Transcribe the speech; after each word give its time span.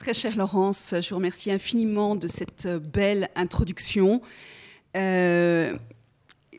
Très 0.00 0.14
chère 0.14 0.34
Laurence, 0.34 0.94
je 0.98 1.10
vous 1.10 1.16
remercie 1.16 1.50
infiniment 1.50 2.16
de 2.16 2.26
cette 2.26 2.66
belle 2.66 3.28
introduction. 3.34 4.22
Euh, 4.96 5.76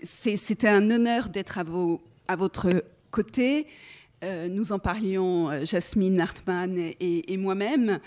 C'était 0.04 0.68
un 0.68 0.92
honneur 0.92 1.28
d'être 1.30 1.58
à, 1.58 2.36
votre 2.36 2.84
côté. 3.10 3.66
Euh, 4.24 4.48
nous 4.48 4.74
en 4.74 4.78
parlions, 4.78 5.50
euh, 5.50 5.66
Jasmine 5.66 6.22
Hartmann 6.22 6.94
et, 7.00 7.38
moi-même. 7.38 8.00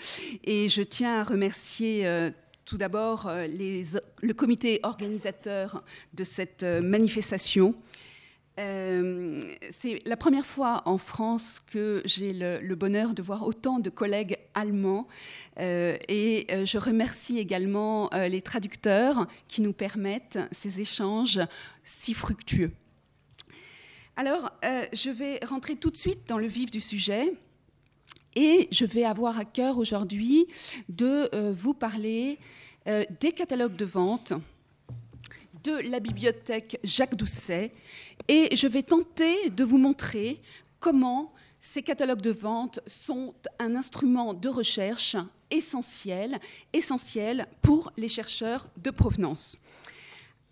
Et 0.45 0.69
je 0.69 0.81
tiens 0.81 1.19
à 1.19 1.23
remercier 1.25 2.07
euh, 2.07 2.31
tout 2.63 2.77
d'abord 2.77 3.27
euh, 3.27 3.45
le 4.21 4.33
comité 4.33 4.79
organisateur 4.83 5.83
de 6.13 6.23
cette 6.23 6.63
manifestation 6.63 7.75
euh, 8.57 9.41
c'est 9.69 10.01
la 10.05 10.15
première 10.15 10.45
fois 10.45 10.81
en 10.85 10.97
France 10.97 11.61
que 11.71 12.01
j'ai 12.05 12.31
le, 12.31 12.75
bonheur 12.75 13.13
de 13.13 13.21
voir 13.21 13.45
autant 13.45 13.79
de 13.79 13.89
collègues 13.89 14.37
allemands 14.53 15.07
euh, 15.59 15.97
et 16.07 16.47
euh, 16.51 16.65
je 16.65 16.77
remercie 16.77 17.37
également 17.37 18.09
les 18.13 18.41
traducteurs 18.41 19.27
qui 19.47 19.61
nous 19.61 19.73
permettent 19.73 20.39
ces 20.51 20.79
échanges 20.79 21.39
si 21.83 22.13
fructueux. 22.13 22.71
Alors, 24.17 24.51
je 24.63 25.09
vais 25.09 25.39
rentrer 25.45 25.75
tout 25.75 25.89
de 25.89 25.97
suite 25.97 26.27
dans 26.27 26.37
le 26.37 26.47
vif 26.47 26.71
du 26.71 26.79
sujet 26.79 27.33
et 28.35 28.69
je 28.71 28.85
vais 28.85 29.03
avoir 29.03 29.37
à 29.37 29.43
cœur 29.43 29.77
aujourd'hui 29.77 30.47
de 30.87 31.29
vous 31.51 31.73
parler 31.73 32.39
des 32.85 33.31
catalogues 33.33 33.75
de 33.75 33.85
vente 33.85 34.33
de 35.65 35.89
la 35.89 35.99
bibliothèque 35.99 36.79
Jacques 36.83 37.15
Doucet 37.15 37.71
et 38.27 38.55
je 38.55 38.67
vais 38.67 38.83
tenter 38.83 39.49
de 39.49 39.63
vous 39.63 39.79
montrer 39.79 40.39
comment 40.79 41.33
ces 41.59 41.81
catalogues 41.81 42.21
de 42.21 42.29
vente 42.29 42.79
sont 42.85 43.33
un 43.57 43.75
instrument 43.75 44.35
de 44.35 44.47
recherche 44.47 45.17
essentiel, 45.49 46.37
essentiel 46.71 47.47
pour 47.63 47.91
les 47.97 48.07
chercheurs 48.07 48.67
de 48.77 48.91
provenance. 48.91 49.57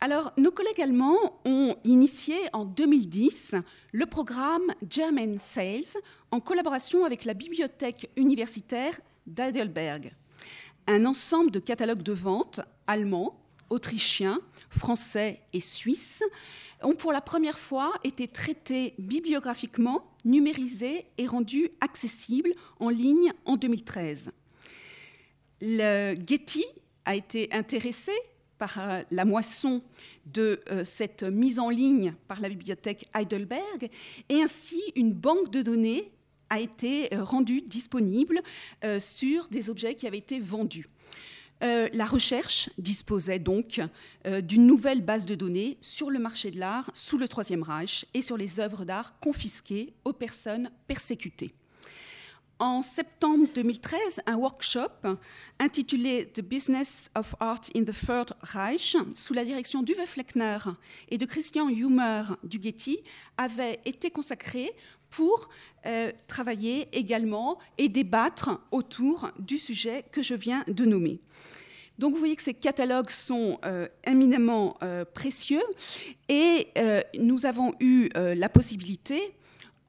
Alors, 0.02 0.34
nos 0.36 0.50
collègues 0.50 0.82
allemands 0.82 1.40
ont 1.46 1.76
initié 1.84 2.36
en 2.52 2.66
2010 2.66 3.54
le 3.92 4.06
programme 4.08 4.74
German 4.90 5.38
Sales 5.38 6.02
en 6.32 6.40
collaboration 6.40 7.06
avec 7.06 7.24
la 7.26 7.36
bibliothèque 7.36 8.10
universitaire 8.18 9.00
d'Heidelberg. 9.28 10.12
Un 10.88 11.06
ensemble 11.06 11.52
de 11.52 11.60
catalogues 11.60 12.02
de 12.02 12.14
vente 12.14 12.62
allemands, 12.88 13.40
autrichiens, 13.70 14.40
français 14.70 15.40
et 15.54 15.60
suisses 15.60 16.24
ont 16.82 16.96
pour 16.96 17.12
la 17.12 17.22
première 17.22 17.60
fois 17.60 17.94
été 18.04 18.28
traités 18.28 18.94
bibliographiquement, 18.98 20.04
numérisés 20.26 21.06
et 21.18 21.28
rendus 21.28 21.70
accessibles 21.82 22.52
en 22.80 22.90
ligne 22.90 23.32
en 23.46 23.56
2013. 23.56 24.32
Le 25.62 26.16
Getty 26.28 26.66
a 27.06 27.16
été 27.16 27.50
intéressé 27.54 28.12
par 28.58 28.80
euh, 28.80 29.02
la 29.12 29.26
moisson 29.26 29.82
de 30.26 30.62
euh, 30.70 30.86
cette 30.86 31.24
mise 31.24 31.60
en 31.60 31.70
ligne 31.70 32.14
par 32.28 32.40
la 32.40 32.50
bibliothèque 32.50 33.10
Heidelberg 33.14 33.90
et 34.30 34.42
ainsi 34.42 34.82
une 34.96 35.14
banque 35.14 35.52
de 35.52 35.62
données 35.62 36.12
a 36.50 36.60
été 36.60 37.14
euh, 37.14 37.24
rendue 37.24 37.62
disponible 37.62 38.42
sur 39.00 39.48
des 39.48 39.70
objets 39.70 39.96
qui 39.96 40.08
avaient 40.08 40.18
été 40.18 40.40
vendus. 40.40 40.88
Euh, 41.62 41.88
la 41.94 42.06
recherche 42.06 42.70
disposait 42.78 43.40
donc 43.40 43.80
euh, 44.26 44.42
d'une 44.42 44.66
nouvelle 44.66 45.02
base 45.02 45.26
de 45.26 45.36
données 45.36 45.78
sur 45.82 46.10
le 46.10 46.20
marché 46.20 46.52
de 46.52 46.60
l'art 46.60 46.90
sous 46.94 47.18
le 47.18 47.28
Troisième 47.28 47.64
Reich 47.64 48.06
et 48.14 48.22
sur 48.22 48.38
les 48.38 48.60
œuvres 48.60 48.86
d'art 48.86 49.20
confisquées 49.20 49.94
aux 50.04 50.14
personnes 50.14 50.72
persécutées. 50.88 51.54
En 52.60 52.82
septembre 52.82 53.48
2013, 53.54 54.22
un 54.26 54.36
workshop 54.36 55.18
intitulé 55.60 56.32
The 56.34 56.42
Business 56.42 57.10
of 57.16 57.36
Art 57.40 57.62
in 57.76 57.84
the 57.84 57.92
Third 57.92 58.34
Reich, 58.42 58.96
sous 59.16 59.34
la 59.34 59.44
direction 59.44 59.84
d'Uwe 59.84 60.06
Fleckner 60.06 60.60
et 61.10 61.18
de 61.18 61.26
Christian 61.26 61.68
Humer 61.68 62.24
du 62.44 62.62
Getty, 62.62 63.00
avait 63.38 63.82
été 63.86 64.12
consacré 64.12 64.72
pour 65.16 65.50
euh, 65.86 66.12
travailler 66.28 66.88
également 66.92 67.60
et 67.78 67.88
débattre 67.88 68.60
autour 68.72 69.30
du 69.38 69.60
sujet 69.60 70.04
que 70.12 70.24
je 70.24 70.34
viens 70.34 70.64
de 70.68 70.86
nommer. 70.86 71.20
Donc 72.00 72.14
vous 72.14 72.20
voyez 72.20 72.36
que 72.36 72.42
ces 72.42 72.56
catalogues 72.56 73.12
sont 73.12 73.60
euh, 73.64 73.88
éminemment 74.06 74.76
euh, 74.82 75.06
précieux 75.06 75.62
et 76.30 76.70
nous 77.20 77.46
avons 77.46 77.74
eu 77.80 78.10
la 78.16 78.50
possibilité 78.50 79.36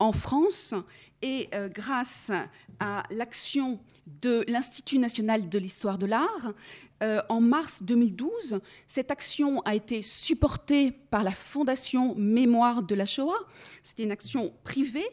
en 0.05 0.13
France 0.13 0.75
et 1.23 1.49
euh, 1.55 1.69
grâce 1.69 2.31
à 2.79 3.05
l'action 3.11 3.81
de 4.21 4.45
l'Institut 4.49 4.99
national 4.99 5.49
de 5.49 5.59
l'histoire 5.59 5.97
de 5.97 6.05
l'art, 6.05 6.53
euh, 7.03 7.23
en 7.31 7.41
mars 7.41 7.83
2012, 7.83 8.61
cette 8.87 9.11
action 9.11 9.63
a 9.63 9.75
été 9.75 10.03
supportée 10.03 10.93
par 10.93 11.25
la 11.25 11.31
Fondation 11.33 12.15
Mémoire 12.17 12.83
de 12.83 12.95
la 12.95 13.07
Shoah. 13.07 13.39
C'était 13.83 14.03
une 14.03 14.13
action 14.13 14.53
privée 14.63 15.09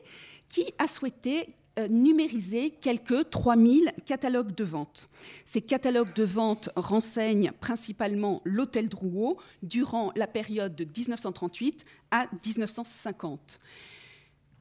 qui 0.50 0.74
a 0.78 0.90
souhaité 0.90 1.56
euh, 1.80 1.88
numériser 1.88 2.72
quelques 2.72 3.30
3000 3.30 3.94
catalogues 4.06 4.54
de 4.54 4.66
vente. 4.66 5.08
Ces 5.46 5.62
catalogues 5.62 6.14
de 6.14 6.26
vente 6.26 6.70
renseignent 6.76 7.54
principalement 7.62 8.42
l'hôtel 8.44 8.90
Drouot 8.90 9.38
durant 9.64 10.12
la 10.18 10.28
période 10.28 10.76
de 10.76 10.84
1938 10.84 11.86
à 12.12 12.26
1950. 12.46 13.62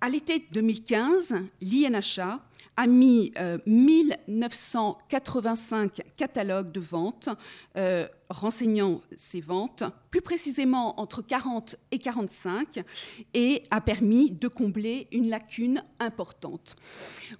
À 0.03 0.09
l'été 0.09 0.47
2015, 0.53 1.35
l'INHA 1.61 2.41
a 2.79 2.87
mis 2.87 3.33
euh, 3.39 3.59
1985 3.67 6.01
catalogues 6.17 6.73
de 6.73 6.81
vente 6.81 7.29
euh, 7.77 8.09
renseignant 8.31 9.03
ces 9.17 9.41
ventes, 9.41 9.83
plus 10.11 10.23
précisément 10.23 10.99
entre 11.01 11.21
40 11.21 11.77
et 11.91 11.99
45, 11.99 12.83
et 13.35 13.65
a 13.71 13.81
permis 13.81 14.31
de 14.31 14.49
combler 14.49 15.09
une 15.13 15.29
lacune 15.29 15.83
importante. 15.99 16.77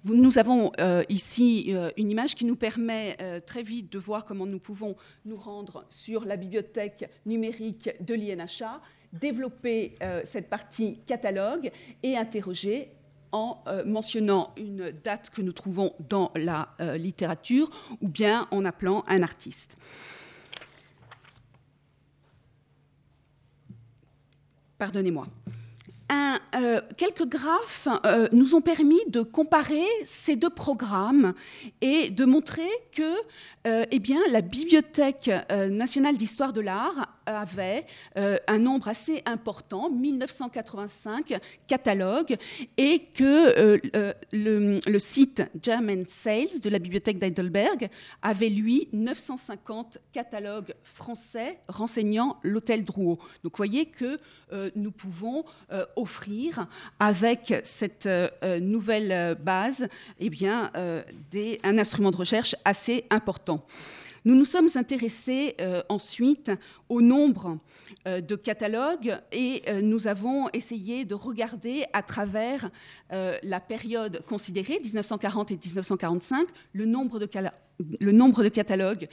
Nous 0.03 0.37
avons 0.37 0.71
euh, 0.79 1.03
ici 1.09 1.67
euh, 1.69 1.89
une 1.97 2.11
image 2.11 2.35
qui 2.35 2.45
nous 2.45 2.57
permet 2.57 3.17
euh, 3.21 3.39
très 3.39 3.63
vite 3.63 3.91
de 3.91 3.97
voir 3.97 4.25
comment 4.25 4.45
nous 4.45 4.59
pouvons 4.59 4.95
nous 5.25 5.37
rendre 5.37 5.85
sur 5.89 6.25
la 6.25 6.35
bibliothèque 6.35 7.09
numérique 7.25 7.89
de 8.01 8.13
l'INHA 8.13 8.81
développer 9.13 9.95
euh, 10.01 10.21
cette 10.25 10.49
partie 10.49 10.99
catalogue 11.05 11.71
et 12.03 12.17
interroger 12.17 12.89
en 13.31 13.63
euh, 13.67 13.85
mentionnant 13.85 14.53
une 14.57 14.91
date 14.91 15.29
que 15.29 15.41
nous 15.41 15.53
trouvons 15.53 15.93
dans 16.09 16.31
la 16.35 16.69
euh, 16.79 16.97
littérature 16.97 17.69
ou 18.01 18.07
bien 18.07 18.47
en 18.51 18.65
appelant 18.65 19.03
un 19.07 19.23
artiste. 19.23 19.77
Pardonnez-moi. 24.77 25.27
Quelques 26.97 27.27
graphes 27.27 27.87
nous 28.33 28.55
ont 28.55 28.61
permis 28.61 28.99
de 29.07 29.21
comparer 29.21 29.85
ces 30.05 30.35
deux 30.35 30.49
programmes 30.49 31.33
et 31.79 32.09
de 32.09 32.25
montrer 32.25 32.67
que 32.91 33.15
eh 33.63 34.01
la 34.29 34.41
Bibliothèque 34.41 35.31
nationale 35.69 36.17
d'histoire 36.17 36.51
de 36.51 36.61
l'art 36.61 37.10
avait 37.25 37.85
euh, 38.17 38.37
un 38.47 38.59
nombre 38.59 38.87
assez 38.87 39.21
important, 39.25 39.89
1985 39.89 41.39
catalogues, 41.67 42.35
et 42.77 42.99
que 43.13 43.57
euh, 43.57 44.13
le, 44.31 44.79
le, 44.85 44.99
site 44.99 45.43
German 45.61 46.05
Sales 46.07 46.59
de 46.63 46.69
la 46.69 46.79
bibliothèque 46.79 47.17
d'Heidelberg 47.17 47.89
avait, 48.21 48.49
lui, 48.49 48.87
950 48.93 49.99
catalogues 50.13 50.73
français 50.83 51.59
renseignant 51.67 52.37
l'hôtel 52.43 52.83
Drouot. 52.83 53.17
Donc, 53.43 53.53
vous 53.53 53.57
voyez 53.57 53.85
que 53.85 54.19
euh, 54.53 54.69
nous 54.75 54.91
pouvons 54.91 55.45
euh, 55.71 55.85
offrir, 55.95 56.67
avec 56.99 57.53
cette 57.63 58.05
euh, 58.05 58.59
nouvelle 58.59 59.35
base, 59.35 59.87
eh 60.19 60.29
bien, 60.29 60.71
un 60.75 61.77
instrument 61.77 62.11
de 62.11 62.17
recherche 62.17 62.55
assez 62.65 63.05
important. 63.09 63.65
Nous 64.23 64.35
nous 64.35 64.45
sommes 64.45 64.69
intéressés 64.75 65.55
euh, 65.59 65.81
ensuite 65.89 66.51
au 66.89 67.01
nombre 67.01 67.57
euh, 68.07 68.21
de 68.21 68.35
catalogues 68.35 69.17
et 69.31 69.63
euh, 69.67 69.81
nous 69.81 70.05
avons 70.05 70.47
essayé 70.53 71.05
de 71.05 71.15
regarder 71.15 71.85
à 71.93 72.03
travers 72.03 72.69
la 73.11 73.59
période 73.59 74.23
considérée, 74.25 74.79
1940 74.81 75.51
et 75.51 75.55
1945, 75.55 76.47
le 76.73 76.85
nombre 76.85 77.19
de, 77.19 77.29
le 77.99 78.11
nombre 78.11 78.43
de 78.43 78.49
catalogues. 78.49 79.07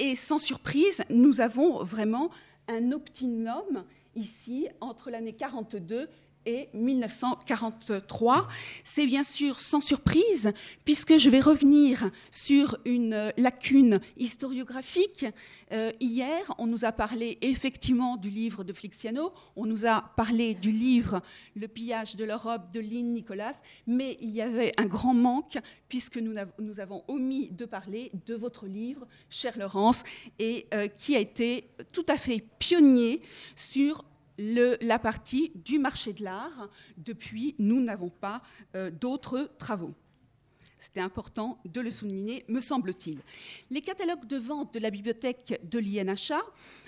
Et 0.00 0.16
sans 0.16 0.38
surprise, 0.38 1.04
nous 1.08 1.40
avons 1.40 1.84
vraiment 1.84 2.30
un 2.66 2.90
optimum 2.90 3.84
ici 4.16 4.68
entre 4.80 5.10
l'année 5.10 5.32
42 5.32 6.08
et 6.46 6.68
1943. 6.74 8.48
C'est 8.84 9.06
bien 9.06 9.22
sûr 9.22 9.60
sans 9.60 9.80
surprise, 9.80 10.52
puisque 10.84 11.16
je 11.16 11.30
vais 11.30 11.40
revenir 11.40 12.10
sur 12.30 12.78
une 12.84 13.32
lacune 13.36 14.00
historiographique. 14.16 15.26
Euh, 15.72 15.92
hier, 16.00 16.52
on 16.58 16.66
nous 16.66 16.84
a 16.84 16.92
parlé 16.92 17.38
effectivement 17.40 18.16
du 18.16 18.28
livre 18.28 18.64
de 18.64 18.72
Flixiano, 18.72 19.32
on 19.56 19.66
nous 19.66 19.86
a 19.86 20.12
parlé 20.16 20.54
du 20.54 20.70
livre 20.70 21.22
Le 21.54 21.68
pillage 21.68 22.16
de 22.16 22.24
l'Europe 22.24 22.72
de 22.72 22.80
Lynn 22.80 23.12
Nicolas, 23.12 23.54
mais 23.86 24.16
il 24.20 24.30
y 24.30 24.42
avait 24.42 24.72
un 24.78 24.86
grand 24.86 25.14
manque, 25.14 25.58
puisque 25.88 26.18
nous, 26.18 26.80
avons 26.80 27.04
omis 27.08 27.50
de 27.50 27.64
parler 27.64 28.10
de 28.26 28.34
votre 28.34 28.66
livre, 28.66 29.06
chère 29.30 29.58
Laurence, 29.58 30.04
et 30.38 30.66
euh, 30.74 30.88
qui 30.88 31.16
a 31.16 31.18
été 31.18 31.68
tout 31.92 32.06
à 32.08 32.16
fait 32.16 32.44
pionnier 32.58 33.20
sur 33.56 34.04
la 34.38 34.98
partie 34.98 35.52
du 35.54 35.78
marché 35.78 36.12
de 36.12 36.24
l'art. 36.24 36.68
Depuis, 36.96 37.54
nous 37.58 37.80
n'avons 37.80 38.10
pas 38.10 38.40
euh, 38.74 38.90
d'autres 38.90 39.50
travaux. 39.58 39.94
C'était 40.82 41.00
important 41.00 41.60
de 41.64 41.80
le 41.80 41.92
souligner, 41.92 42.44
me 42.48 42.60
semble-t-il. 42.60 43.20
Les 43.70 43.82
catalogues 43.82 44.26
de 44.26 44.36
vente 44.36 44.74
de 44.74 44.80
la 44.80 44.90
bibliothèque 44.90 45.60
de 45.62 45.78
l'INHA 45.78 46.40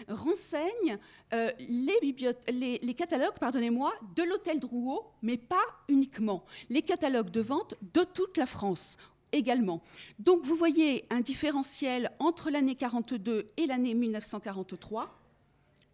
renseignent 0.08 0.99
euh, 1.32 1.52
les, 1.61 2.81
les, 2.82 2.94
catalogues 2.94 3.38
pardonnez-moi, 3.38 3.93
de 4.17 4.25
l'hôtel 4.25 4.58
Drouot, 4.58 5.05
mais 5.23 5.37
pas 5.37 5.64
uniquement. 5.88 6.44
Les 6.70 6.82
catalogues 6.82 7.31
de 7.31 7.41
vente 7.41 7.76
de 7.94 8.02
toute 8.02 8.37
la 8.37 8.46
France 8.46 8.96
également. 9.31 9.81
Donc 10.19 10.44
vous 10.44 10.56
voyez 10.56 11.05
un 11.11 11.20
différentiel 11.20 12.11
entre 12.19 12.50
l'année 12.50 12.75
42 12.75 13.46
et 13.56 13.67
l'année 13.67 13.94
1943. 13.94 15.08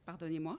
Pardonnez-moi 0.07 0.59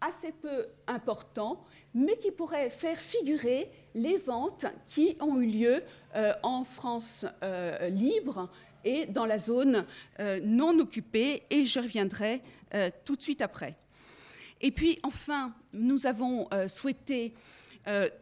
assez 0.00 0.32
peu 0.32 0.66
important, 0.86 1.64
mais 1.94 2.16
qui 2.18 2.30
pourrait 2.30 2.70
faire 2.70 2.98
figurer 2.98 3.70
les 3.94 4.18
ventes 4.18 4.66
qui 4.86 5.16
ont 5.20 5.40
eu 5.40 5.46
lieu 5.46 5.82
euh, 6.14 6.32
en 6.42 6.64
France 6.64 7.26
euh, 7.42 7.88
libre 7.88 8.50
et 8.84 9.06
dans 9.06 9.26
la 9.26 9.38
zone 9.38 9.84
euh, 10.20 10.40
non 10.42 10.78
occupée, 10.78 11.42
et 11.50 11.66
je 11.66 11.80
reviendrai 11.80 12.40
tout 13.04 13.16
de 13.16 13.22
suite 13.22 13.42
après. 13.42 13.74
Et 14.60 14.70
puis 14.70 15.00
enfin, 15.02 15.52
nous 15.72 16.06
avons 16.06 16.48
souhaité 16.68 17.34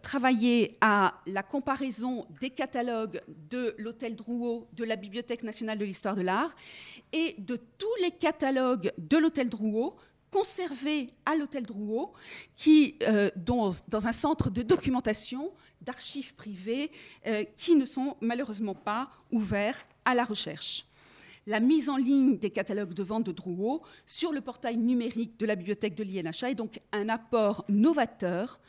travailler 0.01 0.73
à 0.81 1.21
la 1.27 1.43
comparaison 1.43 2.27
des 2.41 2.49
catalogues 2.49 3.21
de 3.51 3.75
l'Hôtel 3.77 4.17
Drouot, 4.17 4.67
de 4.73 4.85
la 4.85 4.97
Bibliothèque 4.97 5.43
nationale 5.43 5.77
de 5.77 5.85
l'histoire 5.85 6.17
de 6.17 6.23
l'art, 6.23 6.55
et 7.13 7.35
de 7.37 7.57
tous 7.77 7.95
les 8.01 8.11
catalogues 8.11 8.91
de 8.97 9.19
l'Hôtel 9.19 9.51
Drouot, 9.51 9.97
conservé 10.31 11.09
à 11.25 11.37
l'hôtel 11.37 11.65
Drouot, 11.65 12.13
qui, 12.57 12.97
euh, 13.03 13.31
dans, 13.37 13.73
un 13.93 14.13
centre 14.13 14.51
de 14.51 14.63
documentation 14.63 15.53
d'archives 15.81 16.35
privées 16.35 16.91
euh, 17.27 17.45
qui 17.57 17.77
ne 17.77 17.85
sont 17.85 18.17
malheureusement 18.21 18.75
pas 18.75 19.11
ouverts 19.31 19.81
à 20.05 20.15
la 20.15 20.25
recherche. 20.25 20.85
La 21.47 21.61
mise 21.61 21.89
en 21.89 21.97
ligne 21.97 22.37
des 22.37 22.51
catalogues 22.51 22.93
de 22.93 23.03
vente 23.03 23.25
de 23.25 23.33
Drouot 23.33 23.83
sur 24.05 24.33
le 24.33 24.41
portail 24.41 24.77
numérique 24.77 25.39
de 25.39 25.47
la 25.47 25.57
bibliothèque 25.57 25.95
de 25.95 26.05
l'INHA 26.05 26.51
est 26.51 26.55
donc 26.55 26.81
un 26.93 27.09
apport 27.09 27.65
novateur 27.69 28.61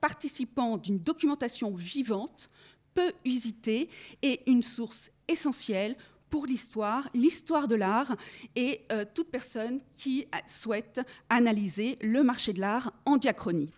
participant 0.00 0.76
d'une 0.76 0.98
documentation 0.98 1.74
vivante, 1.74 2.50
peu 2.92 3.12
usitée 3.24 3.88
et 4.22 4.42
une 4.50 4.62
source 4.62 5.10
essentielle 5.28 5.96
pour 6.30 6.46
l'histoire, 6.46 7.08
l'histoire 7.14 7.68
de 7.68 7.74
l'art 7.74 8.16
et 8.54 8.82
euh, 8.92 9.04
toute 9.14 9.30
personne 9.30 9.80
qui 9.96 10.26
souhaite 10.46 11.00
analyser 11.28 11.98
le 12.02 12.22
marché 12.22 12.52
de 12.52 12.60
l'art 12.60 12.92
en 13.04 13.16
diachronie. 13.16 13.70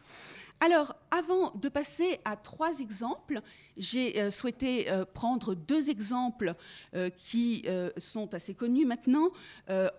Alors, 0.61 0.97
avant 1.12 1.53
de 1.53 1.69
passer 1.69 2.19
à 2.25 2.35
trois 2.35 2.81
exemples, 2.81 3.43
j'ai 3.77 4.21
euh, 4.21 4.31
souhaité 4.33 4.91
euh, 4.91 5.05
prendre 5.05 5.55
deux 5.55 5.89
exemples 5.89 6.55
qui 7.17 7.67
sont 7.97 8.35
assez 8.35 8.55
connus 8.55 8.87
maintenant 8.87 9.31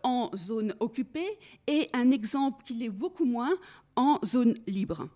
en 0.04 0.30
zone 0.36 0.76
occupée 0.80 1.38
et 1.68 1.90
un 1.94 2.12
exemple 2.12 2.64
qui 2.66 2.74
l'est 2.74 2.90
beaucoup 2.90 3.26
moins 3.26 3.54
en 3.96 4.20
zone 4.26 4.56
libre. 4.68 5.08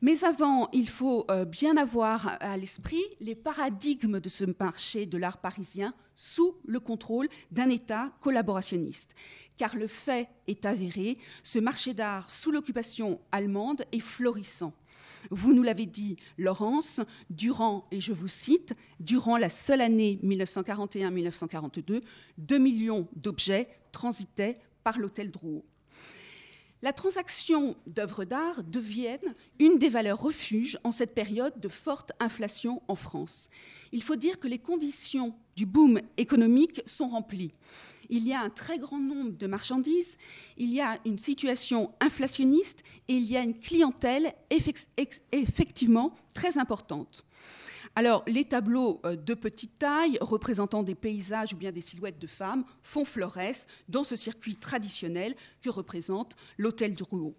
Mais 0.00 0.24
avant, 0.24 0.68
il 0.72 0.88
faut 0.88 1.24
euh, 1.30 1.44
bien 1.44 1.76
avoir 1.76 2.36
à 2.40 2.56
l'esprit 2.56 3.02
les 3.20 3.34
paradigmes 3.34 4.20
de 4.20 4.28
ce 4.28 4.44
marché 4.58 5.06
de 5.06 5.18
l'art 5.18 5.38
parisien 5.38 5.94
sous 6.14 6.56
le 6.66 6.80
contrôle 6.80 7.28
d'un 7.50 7.68
État 7.68 8.12
collaborationniste. 8.20 9.14
Car 9.56 9.76
le 9.76 9.86
fait 9.86 10.28
est 10.46 10.64
avéré, 10.64 11.16
ce 11.42 11.58
marché 11.58 11.94
d'art 11.94 12.30
sous 12.30 12.50
l'occupation 12.50 13.20
allemande 13.32 13.84
est 13.92 14.00
florissant. 14.00 14.74
Vous 15.30 15.54
nous 15.54 15.62
l'avez 15.62 15.86
dit, 15.86 16.16
Laurence, 16.38 17.00
durant, 17.30 17.86
et 17.90 18.00
je 18.00 18.12
vous 18.12 18.28
cite, 18.28 18.74
durant 19.00 19.36
la 19.36 19.48
seule 19.48 19.80
année 19.80 20.18
1941-1942, 20.22 22.02
2 22.38 22.58
millions 22.58 23.08
d'objets 23.16 23.66
transitaient 23.92 24.58
par 24.82 24.98
l'hôtel 24.98 25.30
Drouot 25.30 25.64
la 26.84 26.92
transaction 26.92 27.76
d'œuvres 27.86 28.26
d'art 28.26 28.62
devienne 28.62 29.32
une 29.58 29.78
des 29.78 29.88
valeurs 29.88 30.20
refuges 30.20 30.76
en 30.84 30.92
cette 30.92 31.14
période 31.14 31.58
de 31.58 31.68
forte 31.70 32.12
inflation 32.20 32.82
en 32.88 32.94
France. 32.94 33.48
Il 33.92 34.02
faut 34.02 34.16
dire 34.16 34.38
que 34.38 34.48
les 34.48 34.58
conditions 34.58 35.34
du 35.56 35.64
boom 35.64 35.98
économique 36.18 36.82
sont 36.84 37.08
remplies. 37.08 37.54
Il 38.10 38.28
y 38.28 38.34
a 38.34 38.40
un 38.42 38.50
très 38.50 38.78
grand 38.78 39.00
nombre 39.00 39.30
de 39.30 39.46
marchandises, 39.46 40.18
il 40.58 40.74
y 40.74 40.82
a 40.82 40.98
une 41.06 41.16
situation 41.16 41.90
inflationniste 42.02 42.82
et 43.08 43.14
il 43.14 43.24
y 43.24 43.38
a 43.38 43.40
une 43.40 43.58
clientèle 43.58 44.34
effectivement 44.50 46.14
très 46.34 46.58
importante. 46.58 47.24
Alors, 47.96 48.24
les 48.26 48.44
tableaux 48.44 49.00
euh, 49.04 49.14
de 49.14 49.34
petite 49.34 49.78
taille 49.78 50.18
représentant 50.20 50.82
des 50.82 50.96
paysages 50.96 51.52
ou 51.52 51.56
bien 51.56 51.70
des 51.70 51.80
silhouettes 51.80 52.18
de 52.18 52.26
femmes 52.26 52.64
font 52.82 53.04
florès 53.04 53.68
dans 53.88 54.02
ce 54.02 54.16
circuit 54.16 54.56
traditionnel 54.56 55.36
que 55.62 55.70
représente 55.70 56.34
l'hôtel 56.58 56.94
du 56.94 57.04
Rouault. 57.04 57.34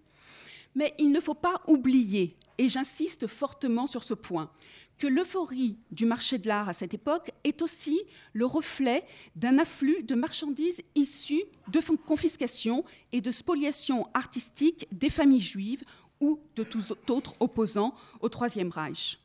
Mais 0.73 0.93
il 0.97 1.11
ne 1.11 1.19
faut 1.19 1.33
pas 1.33 1.61
oublier, 1.67 2.37
et 2.57 2.69
j'insiste 2.69 3.27
fortement 3.27 3.85
sur 3.85 4.03
ce 4.03 4.13
point, 4.13 4.49
que 4.97 5.07
l'euphorie 5.07 5.77
du 5.91 6.05
marché 6.05 6.37
de 6.37 6.47
l'art 6.47 6.69
à 6.69 6.73
cette 6.73 6.93
époque 6.93 7.31
est 7.43 7.61
aussi 7.61 7.99
le 8.31 8.45
reflet 8.45 9.03
d'un 9.35 9.57
afflux 9.57 10.03
de 10.03 10.15
marchandises 10.15 10.81
issues 10.95 11.43
de 11.67 11.81
confiscation 12.05 12.85
et 13.11 13.19
de 13.19 13.31
spoliation 13.31 14.07
artistique 14.13 14.87
des 14.93 15.09
familles 15.09 15.41
juives 15.41 15.83
ou 16.21 16.39
de 16.55 16.63
tous 16.63 16.93
autres 17.09 17.35
opposants 17.41 17.93
au 18.21 18.29
Troisième 18.29 18.69
Reich 18.69 19.19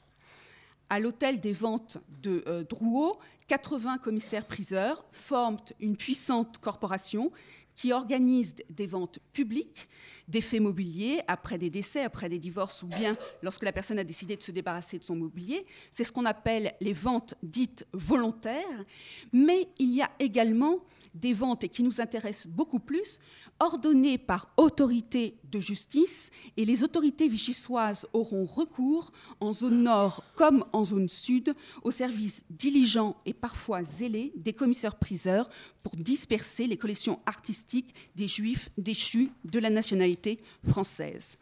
à 0.90 0.98
l'hôtel 0.98 1.40
des 1.40 1.52
ventes 1.52 1.98
de 2.20 2.42
euh, 2.46 2.64
Drouot, 2.64 3.18
80 3.48 3.98
commissaires-priseurs 3.98 5.04
forment 5.12 5.58
une 5.78 5.96
puissante 5.96 6.58
corporation 6.58 7.30
qui 7.76 7.92
organise 7.92 8.56
des 8.68 8.86
ventes 8.86 9.20
publiques 9.32 9.88
d'effets 10.28 10.60
mobiliers 10.60 11.20
après 11.28 11.56
des 11.56 11.70
décès, 11.70 12.02
après 12.02 12.28
des 12.28 12.38
divorces 12.38 12.82
ou 12.82 12.86
bien 12.88 13.16
lorsque 13.42 13.62
la 13.62 13.72
personne 13.72 13.98
a 13.98 14.04
décidé 14.04 14.36
de 14.36 14.42
se 14.42 14.52
débarrasser 14.52 14.98
de 14.98 15.04
son 15.04 15.16
mobilier. 15.16 15.64
C'est 15.90 16.04
ce 16.04 16.12
qu'on 16.12 16.26
appelle 16.26 16.74
les 16.80 16.92
ventes 16.92 17.34
dites 17.42 17.86
volontaires. 17.92 18.84
Mais 19.32 19.68
il 19.78 19.94
y 19.94 20.02
a 20.02 20.10
également 20.18 20.80
des 21.14 21.32
ventes, 21.32 21.64
et 21.64 21.68
qui 21.68 21.82
nous 21.82 22.00
intéressent 22.00 22.46
beaucoup 22.46 22.78
plus, 22.78 23.18
ordonnées 23.58 24.18
par 24.18 24.52
autorité 24.56 25.36
de 25.50 25.60
justice, 25.60 26.30
et 26.56 26.64
les 26.64 26.84
autorités 26.84 27.28
vichysoises 27.28 28.06
auront 28.12 28.44
recours, 28.44 29.12
en 29.40 29.52
zone 29.52 29.82
nord 29.82 30.24
comme 30.36 30.64
en 30.72 30.84
zone 30.84 31.08
sud, 31.08 31.52
au 31.82 31.90
service 31.90 32.44
diligent 32.50 33.16
et 33.26 33.34
parfois 33.34 33.82
zélé 33.82 34.32
des 34.36 34.52
commissaires-priseurs 34.52 35.50
pour 35.82 35.96
disperser 35.96 36.66
les 36.66 36.76
collections 36.76 37.20
artistiques 37.26 37.94
des 38.16 38.28
juifs 38.28 38.68
déchus 38.78 39.30
de 39.44 39.58
la 39.58 39.70
nationalité 39.70 40.38
française. 40.68 41.36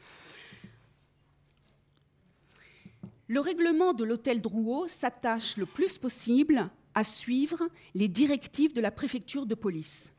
Le 3.31 3.41
règlement 3.41 3.93
de 3.93 4.05
l'hôtel 4.05 4.41
Drouot 4.41 4.88
s'attache 4.88 5.59
le 5.59 5.67
plus 5.67 5.99
possible 5.99 6.71
à 6.95 7.05
suivre 7.05 7.69
les 7.95 8.09
directives 8.09 8.73
de 8.73 8.81
la 8.81 8.91
préfecture 8.91 9.45
de 9.45 9.55
police, 9.55 10.15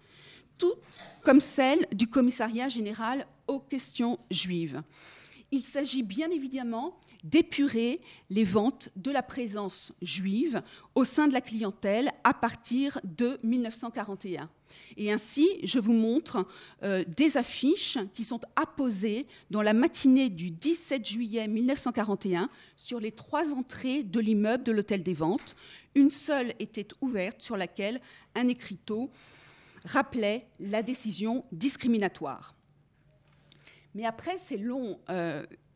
toutes 0.59 0.77
comme 1.23 1.41
celles 1.41 1.87
du 1.93 2.07
commissariat 2.07 2.69
général 2.69 3.25
aux 3.47 3.59
questions 3.59 4.19
juives. 4.29 4.81
Il 5.51 5.63
s'agit 5.63 6.03
bien 6.03 6.29
évidemment 6.29 6.99
d'épurer 7.23 7.97
les 8.29 8.43
ventes 8.43 8.89
de 8.95 9.09
la 9.09 9.23
présence 9.23 9.91
juive 10.01 10.61
au 10.93 11.03
sein 11.03 11.27
de 11.27 11.33
la 11.33 11.41
clientèle 11.41 12.11
à 12.23 12.35
partir 12.35 12.99
de 13.03 13.39
1941. 13.43 14.47
Et 14.97 15.11
ainsi, 15.11 15.47
je 15.63 15.79
vous 15.79 15.93
montre 15.93 16.45
euh, 16.83 17.03
des 17.17 17.37
affiches 17.37 17.97
qui 18.13 18.23
sont 18.23 18.41
apposées 18.55 19.25
dans 19.49 19.63
la 19.63 19.73
matinée 19.73 20.29
du 20.29 20.51
17 20.51 21.05
juillet 21.05 21.47
1941 21.47 22.49
sur 22.75 22.99
les 22.99 23.11
trois 23.11 23.53
entrées 23.53 24.03
de 24.03 24.19
l'immeuble 24.19 24.63
de 24.63 24.71
l'Hôtel 24.71 25.01
des 25.01 25.15
Ventes. 25.15 25.55
Une 25.95 26.11
seule 26.11 26.53
était 26.59 26.87
ouverte 27.01 27.41
sur 27.41 27.57
laquelle 27.57 27.99
un 28.35 28.47
écriteau 28.47 29.09
rappelait 29.85 30.47
la 30.59 30.83
décision 30.83 31.45
discriminatoire. 31.51 32.55
Mais 33.95 34.05
après 34.05 34.37
ces 34.37 34.57
longs 34.57 34.99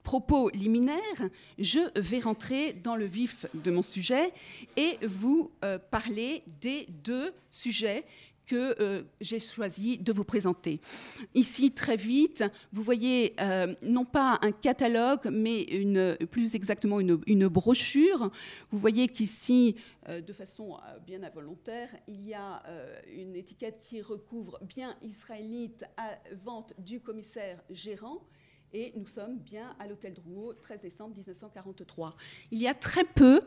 propos 0.03 0.49
liminaires, 0.49 1.29
je 1.57 1.79
vais 1.99 2.19
rentrer 2.19 2.73
dans 2.73 2.95
le 2.95 3.05
vif 3.05 3.45
de 3.53 3.71
mon 3.71 3.81
sujet 3.81 4.31
et 4.77 4.97
vous 5.05 5.51
parler 5.89 6.43
des 6.61 6.85
deux 7.03 7.31
sujets 7.49 8.05
que 8.45 8.75
euh, 8.81 9.03
j'ai 9.21 9.39
choisi 9.39 9.97
de 9.97 10.11
vous 10.11 10.23
présenter. 10.23 10.79
Ici, 11.33 11.71
très 11.71 11.95
vite, 11.95 12.43
vous 12.71 12.83
voyez 12.83 13.33
euh, 13.39 13.73
non 13.81 14.05
pas 14.05 14.39
un 14.41 14.51
catalogue, 14.51 15.29
mais 15.31 15.65
plus 16.31 16.55
exactement 16.55 16.99
une, 16.99 17.47
brochure. 17.47 18.31
Vous 18.71 18.79
voyez 18.79 19.07
qu'ici, 19.07 19.75
euh, 20.09 20.21
de 20.21 20.33
façon 20.33 20.77
bien 21.05 21.23
involontaire, 21.23 21.89
il 22.07 22.25
y 22.27 22.33
a 22.33 22.63
une 23.13 23.35
étiquette 23.35 23.79
qui 23.81 24.01
recouvre 24.01 24.59
bien 24.63 24.95
israélite 25.01 25.85
à 25.97 26.17
vente 26.43 26.73
du 26.77 26.99
commissaire 26.99 27.61
gérant 27.69 28.21
et 28.73 28.91
nous 28.95 29.05
sommes 29.05 29.37
bien 29.37 29.75
à 29.79 29.87
l'hôtel 29.87 30.13
Drouot, 30.13 30.53
13 30.53 30.81
décembre 30.81 31.15
1943. 31.15 32.15
Il 32.51 32.59
y 32.59 32.67
a 32.67 32.73
très 32.73 33.03
peu 33.03 33.41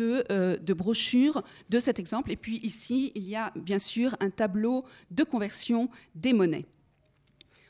euh, 0.00 0.56
de, 0.58 0.74
brochures 0.74 1.42
de 1.70 1.80
cet 1.80 1.98
exemple, 1.98 2.30
et 2.30 2.36
puis 2.36 2.58
ici, 2.58 3.12
il 3.14 3.26
y 3.26 3.36
a 3.36 3.52
bien 3.56 3.78
sûr 3.78 4.14
un 4.20 4.30
tableau 4.30 4.84
de 5.10 5.24
conversion 5.24 5.88
des 6.14 6.32
monnaies. 6.32 6.66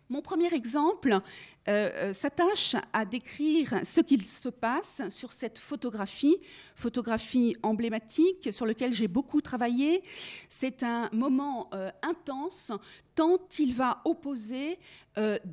Mon 0.09 0.23
premier 0.23 0.55
exemple 0.55 1.11
euh, 1.13 1.21
euh, 1.69 2.13
s'attache 2.13 2.77
à 2.93 3.05
décrire 3.05 3.81
ce 3.83 4.01
qu'il 4.01 4.23
se 4.23 4.49
passe 4.49 5.03
sur 5.11 5.33
cette 5.33 5.59
photographie, 5.59 6.37
photographie 6.77 7.57
emblématique 7.65 8.53
sur 8.53 8.67
laquelle 8.67 8.93
j'ai 8.93 9.09
beaucoup 9.09 9.41
travaillé. 9.41 10.05
C'est 10.49 10.85
un 10.85 11.09
moment 11.13 11.69
euh, 11.75 11.91
intense 12.03 12.71
tant 13.17 13.41
il 13.59 13.75
va 13.75 14.03
opposer 14.05 14.79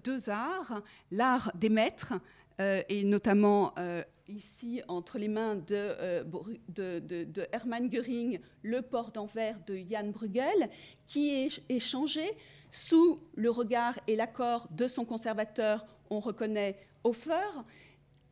deux 0.03 0.29
arts, 0.29 0.81
l'art 1.11 1.49
des 1.55 1.69
maîtres, 1.69 2.13
et 2.59 3.05
notamment 3.05 3.73
ici 4.27 4.81
entre 4.89 5.17
les 5.17 5.29
mains 5.29 5.55
de, 5.55 6.23
de, 6.67 7.47
Hermann 7.53 7.89
Göring, 7.89 8.41
le 8.63 8.81
port 8.81 9.13
d'Anvers 9.13 9.61
de 9.65 9.77
Jan 9.89 10.09
Bruegel, 10.09 10.69
qui 11.07 11.29
est 11.29 11.63
échangé 11.69 12.35
sous 12.73 13.19
le 13.35 13.51
regard 13.51 13.99
et 14.07 14.15
l'accord 14.15 14.67
de 14.71 14.87
son 14.87 15.05
conservateur, 15.05 15.85
on 16.09 16.19
reconnaît 16.19 16.79
Hofer, 17.03 17.61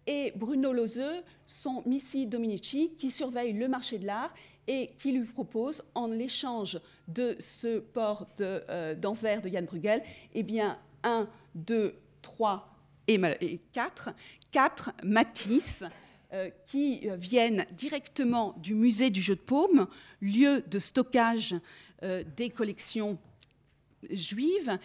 et 0.07 0.33
Bruno 0.35 0.73
Lozeux, 0.73 1.21
son 1.45 1.83
Missy 1.85 2.25
Dominici, 2.25 2.95
qui 2.97 3.11
surveille 3.11 3.53
le 3.53 3.67
marché 3.67 3.99
de 3.99 4.07
l'art 4.07 4.33
et 4.65 4.89
qui 4.97 5.11
lui 5.11 5.27
propose, 5.27 5.83
en 5.93 6.07
l'échange 6.07 6.79
de 7.07 7.35
ce 7.37 7.79
port 7.79 8.27
euh, 8.39 8.95
d'Anvers 8.95 9.43
de, 9.43 9.49
Yann 9.49 9.65
Bruegel, 9.65 10.01
eh 10.33 10.41
bien, 10.41 10.79
un, 11.03 11.29
deux, 11.53 11.93
trois 12.23 12.67
et, 13.07 13.59
quatre, 13.71 14.09
quatre 14.51 14.91
Matisse 15.03 15.83
euh, 16.33 16.49
qui 16.65 17.07
viennent 17.19 17.67
directement 17.73 18.55
du 18.57 18.73
musée 18.73 19.11
du 19.11 19.21
jeu 19.21 19.35
de 19.35 19.41
paume, 19.41 19.87
lieu 20.19 20.63
de 20.67 20.79
stockage 20.79 21.53
euh, 22.01 22.23
des 22.35 22.49
collections 22.49 23.19
juive, 24.09 24.77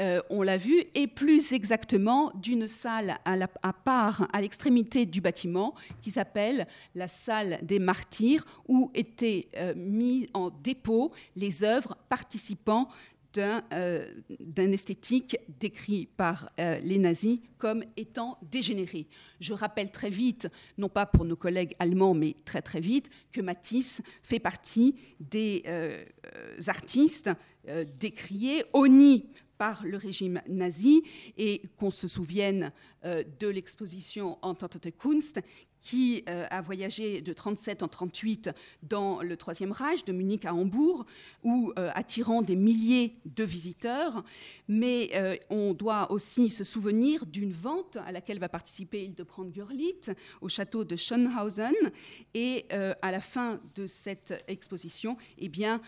euh, 0.00 0.20
on 0.30 0.42
l'a 0.42 0.56
vu, 0.56 0.84
et 0.94 1.06
plus 1.06 1.52
exactement 1.52 2.32
d'une 2.34 2.68
salle 2.68 3.18
à, 3.24 3.72
part 3.72 4.28
à 4.32 4.40
l'extrémité 4.40 5.06
du 5.06 5.20
bâtiment 5.20 5.74
qui 6.02 6.10
s'appelle 6.10 6.66
la 6.94 7.08
salle 7.08 7.58
des 7.62 7.78
martyrs, 7.78 8.44
où 8.68 8.90
étaient 8.94 9.48
euh, 9.56 9.74
mis 9.76 10.28
en 10.34 10.50
dépôt 10.50 11.10
les 11.36 11.64
œuvres 11.64 11.96
participant 12.08 12.88
euh, 13.36 14.06
d'un 14.38 14.70
esthétique 14.70 15.36
décrit 15.58 16.06
par 16.06 16.50
euh, 16.60 16.78
les 16.78 16.98
nazis 16.98 17.40
comme 17.58 17.82
étant 17.96 18.38
dégénéré. 18.42 19.08
Je 19.40 19.52
rappelle 19.52 19.90
très 19.90 20.10
vite, 20.10 20.46
non 20.78 20.88
pas 20.88 21.04
pour 21.04 21.24
nos 21.24 21.34
collègues 21.34 21.74
allemands, 21.80 22.14
mais 22.14 22.36
très 22.44 22.62
très 22.62 22.78
vite, 22.78 23.08
que 23.32 23.40
Matisse 23.40 24.02
fait 24.22 24.38
partie 24.38 24.94
des 25.18 25.64
artistes 26.68 27.30
décriés, 27.98 28.64
honnis 28.72 29.26
par 29.58 29.84
le 29.84 29.96
régime 29.96 30.42
nazi 30.48 31.02
et 31.38 31.62
qu'on 31.76 31.90
se 31.90 32.08
souvienne 32.08 32.72
de 33.04 33.48
l'exposition 33.48 34.38
Entente 34.42 34.88
Kunst 34.98 35.40
qui 35.84 36.24
euh, 36.28 36.46
a 36.50 36.62
voyagé 36.62 37.20
de 37.20 37.32
37 37.32 37.82
en 37.82 37.88
38 37.88 38.50
dans 38.82 39.20
le 39.20 39.36
Troisième 39.36 39.70
Reich, 39.70 40.04
de 40.04 40.12
Munich 40.12 40.46
à 40.46 40.54
Hambourg, 40.54 41.04
où 41.44 41.72
euh, 41.78 41.90
attirant 41.94 42.40
des 42.40 42.56
milliers 42.56 43.14
de 43.26 43.44
visiteurs. 43.44 44.24
Mais 44.66 45.10
euh, 45.14 45.36
on 45.50 45.74
doit 45.74 46.10
aussi 46.10 46.48
se 46.48 46.64
souvenir 46.64 47.26
d'une 47.26 47.52
vente 47.52 47.98
à 48.06 48.12
laquelle 48.12 48.38
va 48.38 48.48
participer 48.48 49.04
Hildebrand 49.04 49.44
Görlitz 49.44 50.10
au 50.40 50.48
château 50.48 50.84
de 50.84 50.96
Schönhausen. 50.96 51.74
Et 52.32 52.64
à 52.70 53.12
la 53.12 53.20
fin 53.20 53.60
de 53.74 53.86
cette 53.86 54.42
exposition, 54.48 55.18
eh 55.38 55.48
bien, 55.48 55.82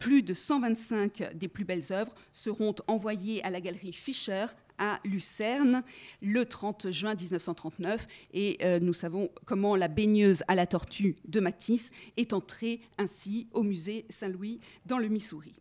plus 0.00 0.22
de 0.22 0.34
125 0.34 1.36
des 1.36 1.46
plus 1.46 1.64
belles 1.64 1.92
œuvres 1.92 2.12
seront 2.32 2.74
envoyées 2.88 3.44
à 3.44 3.50
la 3.50 3.60
galerie 3.60 3.92
Fischer 3.92 4.46
à 4.78 5.00
Lucerne 5.04 5.82
le 6.22 6.46
30 6.46 6.90
juin 6.90 7.14
1939 7.14 8.06
et 8.32 8.58
euh, 8.62 8.80
nous 8.80 8.94
savons 8.94 9.30
comment 9.44 9.76
la 9.76 9.88
baigneuse 9.88 10.42
à 10.48 10.54
la 10.54 10.66
tortue 10.66 11.16
de 11.26 11.40
Matisse 11.40 11.90
est 12.16 12.32
entrée 12.32 12.80
ainsi 12.98 13.48
au 13.52 13.62
musée 13.62 14.06
Saint-Louis 14.10 14.60
dans 14.86 14.98
le 14.98 15.08
Missouri. 15.08 15.54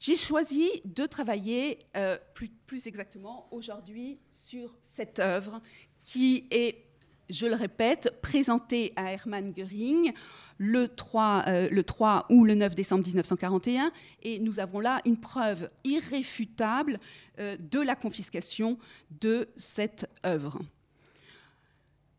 J'ai 0.00 0.16
choisi 0.16 0.68
de 0.86 1.04
travailler 1.04 1.78
euh, 1.96 2.18
plus, 2.34 2.48
plus 2.48 2.86
exactement 2.86 3.48
aujourd'hui 3.50 4.18
sur 4.30 4.74
cette 4.80 5.18
œuvre 5.18 5.60
qui 6.04 6.46
est, 6.50 6.86
je 7.28 7.46
le 7.46 7.54
répète, 7.54 8.18
présentée 8.22 8.94
à 8.96 9.12
Hermann 9.12 9.52
Göring 9.52 10.14
le 10.60 10.88
3, 10.88 11.44
euh, 11.46 11.68
le 11.70 11.82
3 11.82 12.26
ou 12.28 12.44
le 12.44 12.54
9 12.54 12.74
décembre 12.74 13.06
1941, 13.06 13.90
et 14.22 14.38
nous 14.38 14.60
avons 14.60 14.78
là 14.78 15.00
une 15.06 15.16
preuve 15.16 15.70
irréfutable 15.84 17.00
euh, 17.38 17.56
de 17.58 17.80
la 17.80 17.96
confiscation 17.96 18.78
de 19.22 19.48
cette 19.56 20.06
œuvre. 20.24 20.60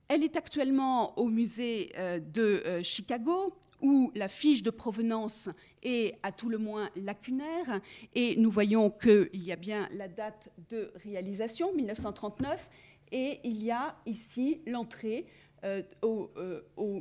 Elle 0.08 0.24
est 0.24 0.36
actuellement 0.36 1.18
au 1.20 1.28
musée 1.28 1.92
euh, 1.98 2.20
de 2.20 2.82
Chicago, 2.82 3.54
où 3.80 4.12
la 4.16 4.28
fiche 4.28 4.64
de 4.64 4.72
provenance 4.72 5.50
est 5.84 6.14
à 6.24 6.32
tout 6.32 6.50
le 6.50 6.58
moins 6.58 6.90
lacunaire, 6.96 7.80
et 8.16 8.36
nous 8.38 8.50
voyons 8.50 8.90
qu'il 8.90 9.30
y 9.34 9.52
a 9.52 9.56
bien 9.56 9.88
la 9.92 10.08
date 10.08 10.50
de 10.70 10.92
réalisation, 11.04 11.76
1939, 11.76 12.70
et 13.12 13.40
il 13.44 13.64
y 13.64 13.70
a 13.70 13.96
ici 14.08 14.62
l'entrée 14.66 15.28
euh, 15.64 15.84
euh, 16.04 16.62
au, 16.76 17.00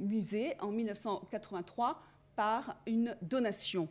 en 0.60 0.70
1983 0.70 2.02
par 2.36 2.76
une 2.86 3.16
donation. 3.22 3.88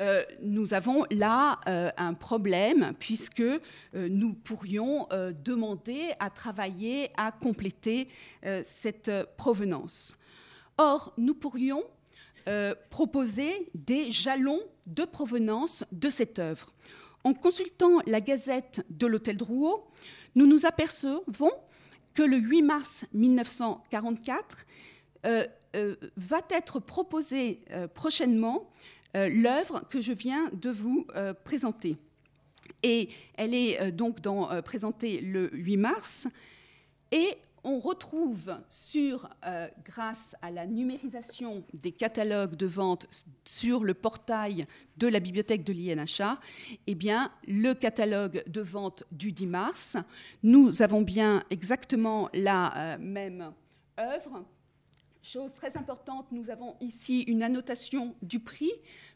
Euh, 0.00 0.24
nous 0.40 0.74
avons 0.74 1.04
là 1.10 1.60
un 1.66 2.14
problème 2.14 2.94
puisque 2.98 3.42
nous 3.92 4.34
pourrions 4.34 5.08
demander 5.44 6.12
à 6.18 6.30
travailler 6.30 7.10
à 7.16 7.30
compléter 7.32 8.08
cette 8.62 9.10
provenance. 9.36 10.16
Or, 10.78 11.12
nous 11.16 11.34
pourrions 11.34 11.84
proposer 12.90 13.70
des 13.74 14.10
jalons 14.10 14.60
de 14.86 15.04
provenance 15.04 15.84
de 15.92 16.10
cette 16.10 16.38
œuvre. 16.38 16.72
En 17.24 17.32
consultant 17.32 18.00
la 18.06 18.20
gazette 18.20 18.84
de 18.90 19.06
l'Hôtel 19.06 19.38
Drouot, 19.38 19.86
nous 20.34 20.46
nous 20.46 20.66
apercevons 20.66 21.52
que 22.12 22.22
le 22.22 22.36
8 22.36 22.62
mars 22.62 23.04
1944 23.14 24.38
euh, 24.38 24.44
euh, 24.44 24.93
va 26.16 26.40
être 26.50 26.80
proposée 26.80 27.60
euh, 27.70 27.88
prochainement 27.88 28.70
l'œuvre 29.14 29.84
que 29.90 30.00
je 30.00 30.12
viens 30.12 30.50
de 30.54 30.70
vous 30.70 31.06
présenter. 31.44 31.96
Et 32.82 33.10
elle 33.36 33.54
est 33.54 33.92
donc 33.92 34.20
présentée 34.64 35.20
le 35.20 35.50
8 35.52 35.76
mars. 35.76 36.26
Et 37.12 37.38
on 37.62 37.78
retrouve 37.78 38.58
sur, 38.68 39.30
grâce 39.84 40.34
à 40.42 40.50
la 40.50 40.66
numérisation 40.66 41.62
des 41.74 41.92
catalogues 41.92 42.56
de 42.56 42.66
vente 42.66 43.06
sur 43.44 43.84
le 43.84 43.94
portail 43.94 44.64
de 44.96 45.06
la 45.06 45.20
bibliothèque 45.20 45.62
de 45.62 45.72
l'INHA, 45.72 46.40
eh 46.88 46.96
bien, 46.96 47.30
le 47.46 47.72
catalogue 47.72 48.42
de 48.48 48.62
vente 48.62 49.04
du 49.12 49.30
10 49.30 49.46
mars. 49.46 49.96
Nous 50.42 50.82
avons 50.82 51.02
bien 51.02 51.44
exactement 51.50 52.28
la 52.34 52.98
même 52.98 53.52
œuvre. 53.96 54.44
Chose 55.26 55.54
très 55.54 55.78
importante, 55.78 56.32
nous 56.32 56.50
avons 56.50 56.76
ici 56.82 57.22
une 57.22 57.42
annotation 57.42 58.14
du 58.20 58.40
prix, 58.40 58.70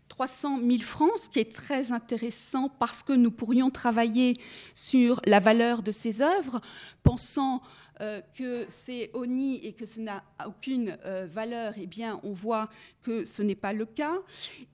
300 0.09 0.59
000 0.59 0.79
francs, 0.79 1.19
ce 1.23 1.29
qui 1.29 1.39
est 1.39 1.55
très 1.55 1.93
intéressant 1.93 2.71
parce 2.71 3.03
que 3.03 3.13
nous 3.13 3.31
pourrions 3.31 3.69
travailler 3.69 4.33
sur 4.73 5.21
la 5.27 5.39
valeur 5.39 5.83
de 5.83 5.93
ces 5.93 6.23
œuvres, 6.23 6.63
pensant 7.03 7.61
euh, 8.01 8.21
que 8.37 8.67
c'est 8.69 9.11
ONI 9.13 9.57
et 9.65 9.73
que 9.73 9.87
ce 9.87 10.01
n'a 10.01 10.23
aucune 10.47 10.97
euh, 11.05 11.27
valeur, 11.29 11.75
eh 11.77 11.87
bien, 11.87 12.21
on 12.23 12.33
voit 12.33 12.69
que 13.03 13.25
ce 13.25 13.43
n'est 13.43 13.55
pas 13.55 13.73
le 13.73 13.87
cas. 13.87 14.19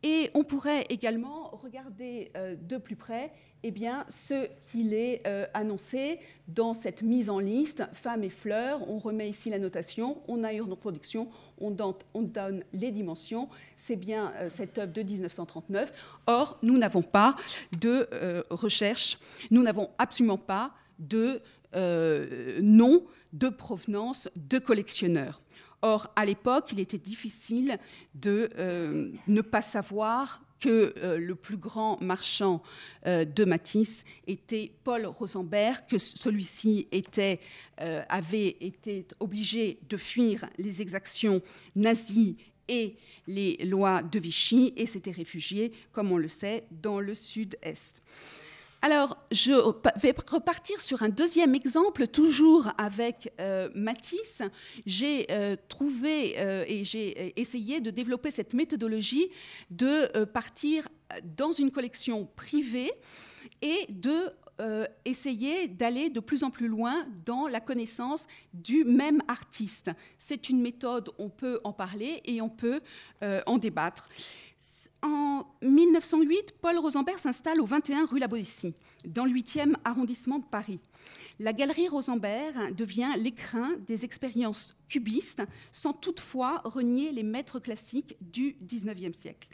Et 0.03 0.31
on 0.35 0.45
pourrait 0.45 0.87
également 0.91 1.49
regarder 1.51 2.33
de 2.61 2.77
plus 2.77 2.97
près 2.97 3.33
eh 3.63 3.71
bien, 3.71 4.05
ce 4.09 4.49
qu'il 4.71 4.93
est 4.93 5.27
annoncé 5.55 6.21
dans 6.49 6.75
cette 6.75 7.03
mise 7.03 7.31
en 7.31 7.39
liste, 7.39 7.85
femmes 7.93 8.25
et 8.25 8.29
fleurs. 8.29 8.89
On 8.91 8.99
remet 8.99 9.31
ici 9.31 9.49
la 9.49 9.59
notation, 9.59 10.19
on 10.29 10.43
a 10.43 10.53
une 10.53 10.61
reproduction, 10.63 11.29
on 11.59 11.71
donne, 11.71 11.95
on 12.13 12.23
donne 12.23 12.63
les 12.75 12.91
dimensions. 12.91 13.49
C'est 13.77 13.97
bien 13.97 14.35
cette 14.51 14.77
œuvre 14.77 14.93
de 14.93 15.03
1939. 15.03 15.93
Or, 16.27 16.59
nous 16.63 16.77
n'avons 16.77 17.03
pas 17.03 17.37
de 17.81 18.07
recherche, 18.51 19.19
nous 19.51 19.63
n'avons 19.63 19.89
absolument 19.99 20.39
pas 20.39 20.73
de 20.99 21.41
euh, 21.75 22.59
nom 22.63 23.05
de 23.33 23.49
provenance 23.49 24.29
de 24.37 24.59
collectionneurs. 24.59 25.41
Or, 25.83 26.13
à 26.17 26.25
l'époque, 26.25 26.71
il 26.73 26.81
était 26.81 26.99
difficile 26.99 27.79
de 28.15 28.49
euh, 28.59 29.11
ne 29.27 29.41
pas 29.41 29.61
savoir 29.61 30.43
que 30.61 30.95
euh, 30.97 31.19
le 31.19 31.35
plus 31.35 31.59
grand 31.59 32.01
marchand 32.01 32.63
de 33.05 33.45
Matisse 33.45 34.05
était 34.27 34.73
Paul 34.83 35.05
Rosenberg, 35.05 35.85
que 35.89 35.99
celui-ci 35.99 36.89
avait 38.09 38.57
été 38.61 39.07
obligé 39.21 39.79
de 39.89 39.97
fuir 39.97 40.47
les 40.59 40.81
exactions 40.81 41.43
nazies 41.77 42.39
et 42.69 42.95
les 43.27 43.57
lois 43.65 44.03
de 44.03 44.19
Vichy 44.19 44.73
et 44.77 44.87
s'était 44.87 45.11
réfugié, 45.11 45.73
comme 45.93 46.13
on 46.13 46.19
le 46.19 46.29
sait, 46.29 46.65
dans 46.71 47.01
le 47.01 47.15
sud-est. 47.15 48.03
Alors, 48.85 49.17
je 49.31 49.51
vais 49.99 50.15
repartir 50.31 50.79
sur 50.79 51.03
un 51.03 51.09
deuxième 51.09 51.55
exemple, 51.55 52.07
toujours 52.07 52.71
avec 52.77 53.33
euh, 53.41 53.71
Matisse. 53.75 54.43
J'ai 54.85 55.25
euh, 55.31 55.57
trouvé 55.71 56.35
euh, 56.37 56.67
et 56.69 56.85
j'ai 56.85 57.33
essayé 57.41 57.81
de 57.81 57.91
développer 57.91 58.31
cette 58.31 58.53
méthodologie 58.53 59.31
de 59.71 60.27
partir 60.27 60.87
dans 61.25 61.51
une 61.51 61.71
collection 61.71 62.29
privée 62.37 62.93
et 63.63 63.87
de 63.89 64.35
essayer 65.05 65.67
d'aller 65.67 66.11
de 66.11 66.21
plus 66.21 66.45
en 66.45 66.51
plus 66.51 66.69
loin 66.69 67.09
dans 67.25 67.49
la 67.49 67.61
connaissance 67.61 68.29
du 68.53 68.85
même 68.85 69.21
artiste. 69.27 69.91
C'est 70.17 70.49
une 70.49 70.61
méthode, 70.61 71.11
on 71.19 71.29
peut 71.29 71.59
en 71.65 71.73
parler 71.73 72.21
et 72.25 72.41
on 72.41 72.51
peut 72.51 72.81
en 73.47 73.59
débattre. 73.59 74.09
En 75.05 75.45
1908, 75.61 76.55
Paul 76.63 76.79
Rosenberg 76.79 77.19
s'installe 77.19 77.61
au 77.61 77.67
21 77.67 78.07
rue 78.07 78.19
La 78.19 78.27
Boétie, 78.27 78.73
dans 79.05 79.27
le 79.27 79.33
8e 79.33 79.75
arrondissement 79.85 80.39
de 80.39 80.47
Paris. 80.47 80.81
La 81.39 81.53
galerie 81.53 81.89
Rosenberg 81.89 82.75
devient 82.75 83.13
l'écrin 83.19 83.77
des 83.87 84.07
expériences 84.07 84.73
cubistes, 84.89 85.43
sans 85.73 85.93
toutefois 85.93 86.63
renier 86.65 87.13
les 87.13 87.23
maîtres 87.23 87.59
classiques 87.59 88.17
du 88.23 88.57
19e 88.67 89.13
siècle. 89.13 89.49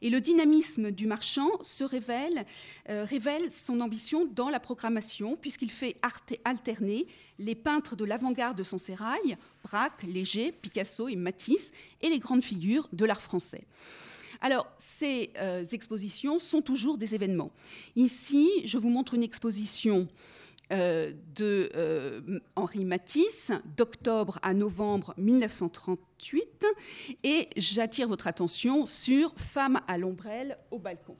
Et 0.00 0.08
le 0.08 0.22
dynamisme 0.22 0.90
du 0.90 1.06
marchand 1.06 1.50
se 1.60 1.84
révèle, 1.84 2.46
euh, 2.88 3.04
révèle 3.04 3.50
son 3.50 3.80
ambition 3.82 4.24
dans 4.24 4.48
la 4.48 4.60
programmation, 4.60 5.36
puisqu'il 5.36 5.70
fait 5.70 5.96
alterner 6.44 7.06
les 7.38 7.54
peintres 7.54 7.96
de 7.96 8.04
l'avant-garde 8.06 8.56
de 8.56 8.64
son 8.64 8.78
sérail, 8.78 9.36
Braque, 9.62 10.04
Léger, 10.04 10.52
Picasso 10.52 11.06
et 11.08 11.16
Matisse, 11.16 11.70
et 12.00 12.08
les 12.08 12.18
grandes 12.18 12.42
figures 12.42 12.88
de 12.94 13.04
l'art 13.04 13.20
français. 13.20 13.66
Alors, 14.40 14.66
ces 14.78 15.30
euh, 15.38 15.64
expositions 15.64 16.38
sont 16.38 16.62
toujours 16.62 16.98
des 16.98 17.14
événements. 17.14 17.52
Ici, 17.94 18.48
je 18.64 18.78
vous 18.78 18.90
montre 18.90 19.14
une 19.14 19.22
exposition 19.22 20.08
euh, 20.72 21.12
de 21.36 21.70
euh, 21.76 22.40
Henri 22.56 22.84
Matisse 22.84 23.52
d'octobre 23.76 24.40
à 24.42 24.52
novembre 24.52 25.14
1938 25.16 26.66
et 27.22 27.48
j'attire 27.56 28.08
votre 28.08 28.26
attention 28.26 28.84
sur 28.84 29.32
Femme 29.36 29.80
à 29.86 29.96
l'ombrelle 29.96 30.58
au 30.72 30.80
balcon. 30.80 31.16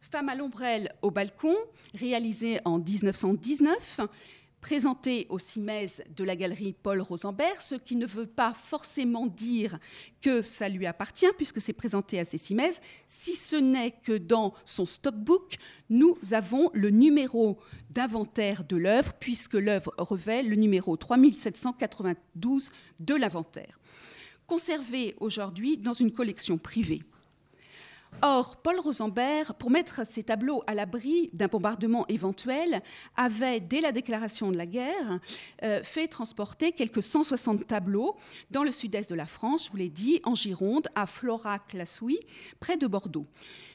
Femme 0.00 0.30
à 0.30 0.34
l'ombrelle 0.34 0.94
au 1.02 1.10
balcon, 1.10 1.54
réalisée 1.92 2.60
en 2.64 2.78
1919, 2.78 4.00
présenté 4.66 5.28
au 5.28 5.38
CIMES 5.38 6.02
de 6.16 6.24
la 6.24 6.34
galerie 6.34 6.74
Paul 6.82 7.00
Rosenberg, 7.00 7.58
ce 7.60 7.76
qui 7.76 7.94
ne 7.94 8.04
veut 8.04 8.26
pas 8.26 8.52
forcément 8.52 9.28
dire 9.28 9.78
que 10.20 10.42
ça 10.42 10.68
lui 10.68 10.86
appartient, 10.86 11.30
puisque 11.36 11.60
c'est 11.60 11.72
présenté 11.72 12.18
à 12.18 12.24
ces 12.24 12.36
CIMES, 12.36 12.72
si 13.06 13.36
ce 13.36 13.54
n'est 13.54 13.92
que 13.92 14.18
dans 14.18 14.54
son 14.64 14.84
stockbook, 14.84 15.58
nous 15.88 16.18
avons 16.32 16.68
le 16.74 16.90
numéro 16.90 17.60
d'inventaire 17.90 18.64
de 18.64 18.76
l'œuvre, 18.76 19.12
puisque 19.20 19.54
l'œuvre 19.54 19.94
révèle 19.98 20.48
le 20.48 20.56
numéro 20.56 20.96
3792 20.96 22.70
de 22.98 23.14
l'inventaire, 23.14 23.78
conservé 24.48 25.14
aujourd'hui 25.20 25.78
dans 25.78 25.92
une 25.92 26.10
collection 26.10 26.58
privée. 26.58 27.02
Or, 28.22 28.56
Paul 28.56 28.80
Rosenberg, 28.80 29.52
pour 29.58 29.70
mettre 29.70 30.06
ses 30.06 30.22
tableaux 30.22 30.62
à 30.66 30.74
l'abri 30.74 31.28
d'un 31.34 31.48
bombardement 31.48 32.06
éventuel, 32.08 32.80
avait, 33.14 33.60
dès 33.60 33.82
la 33.82 33.92
déclaration 33.92 34.50
de 34.50 34.56
la 34.56 34.64
guerre, 34.64 35.20
euh, 35.62 35.82
fait 35.82 36.08
transporter 36.08 36.72
quelques 36.72 37.02
160 37.02 37.66
tableaux 37.66 38.16
dans 38.50 38.62
le 38.62 38.70
sud-est 38.70 39.10
de 39.10 39.14
la 39.14 39.26
France, 39.26 39.66
je 39.66 39.70
vous 39.70 39.76
l'ai 39.76 39.90
dit, 39.90 40.20
en 40.24 40.34
Gironde, 40.34 40.88
à 40.94 41.06
Florac-la-Souille, 41.06 42.20
près 42.58 42.78
de 42.78 42.86
Bordeaux, 42.86 43.26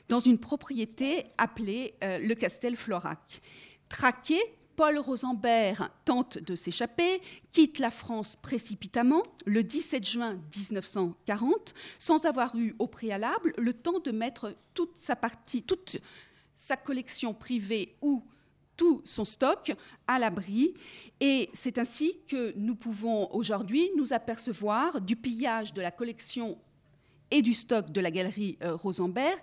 dans 0.09 0.19
une 0.19 0.39
propriété 0.39 1.25
appelée 1.37 1.93
euh, 2.03 2.17
le 2.17 2.33
Castel 2.33 2.75
Florac. 2.75 3.41
Traqué 3.89 4.39
Paul 4.75 4.97
Rosenberg 4.97 5.89
tente 6.05 6.37
de 6.37 6.55
s'échapper, 6.55 7.19
quitte 7.51 7.79
la 7.79 7.91
France 7.91 8.37
précipitamment 8.41 9.23
le 9.45 9.63
17 9.63 10.07
juin 10.07 10.39
1940, 10.55 11.73
sans 11.99 12.25
avoir 12.25 12.55
eu 12.55 12.75
au 12.79 12.87
préalable 12.87 13.53
le 13.57 13.73
temps 13.73 13.99
de 13.99 14.11
mettre 14.11 14.55
toute 14.73 14.95
sa 16.55 16.75
collection 16.77 17.33
privée 17.33 17.95
ou 18.01 18.23
tout 18.77 19.01
son 19.05 19.25
stock 19.25 19.73
à 20.07 20.17
l'abri. 20.17 20.73
Et 21.19 21.49
c'est 21.53 21.77
ainsi 21.77 22.17
que 22.27 22.53
nous 22.55 22.75
pouvons 22.75 23.31
aujourd'hui 23.33 23.91
nous 23.95 24.13
apercevoir 24.13 25.01
du 25.01 25.15
pillage 25.15 25.73
de 25.73 25.81
la 25.81 25.91
collection 25.91 26.57
et 27.31 27.41
du 27.41 27.53
stock 27.53 27.91
de 27.91 28.01
la 28.01 28.11
galerie 28.11 28.57
euh, 28.63 28.75
Rosenberg 28.75 29.39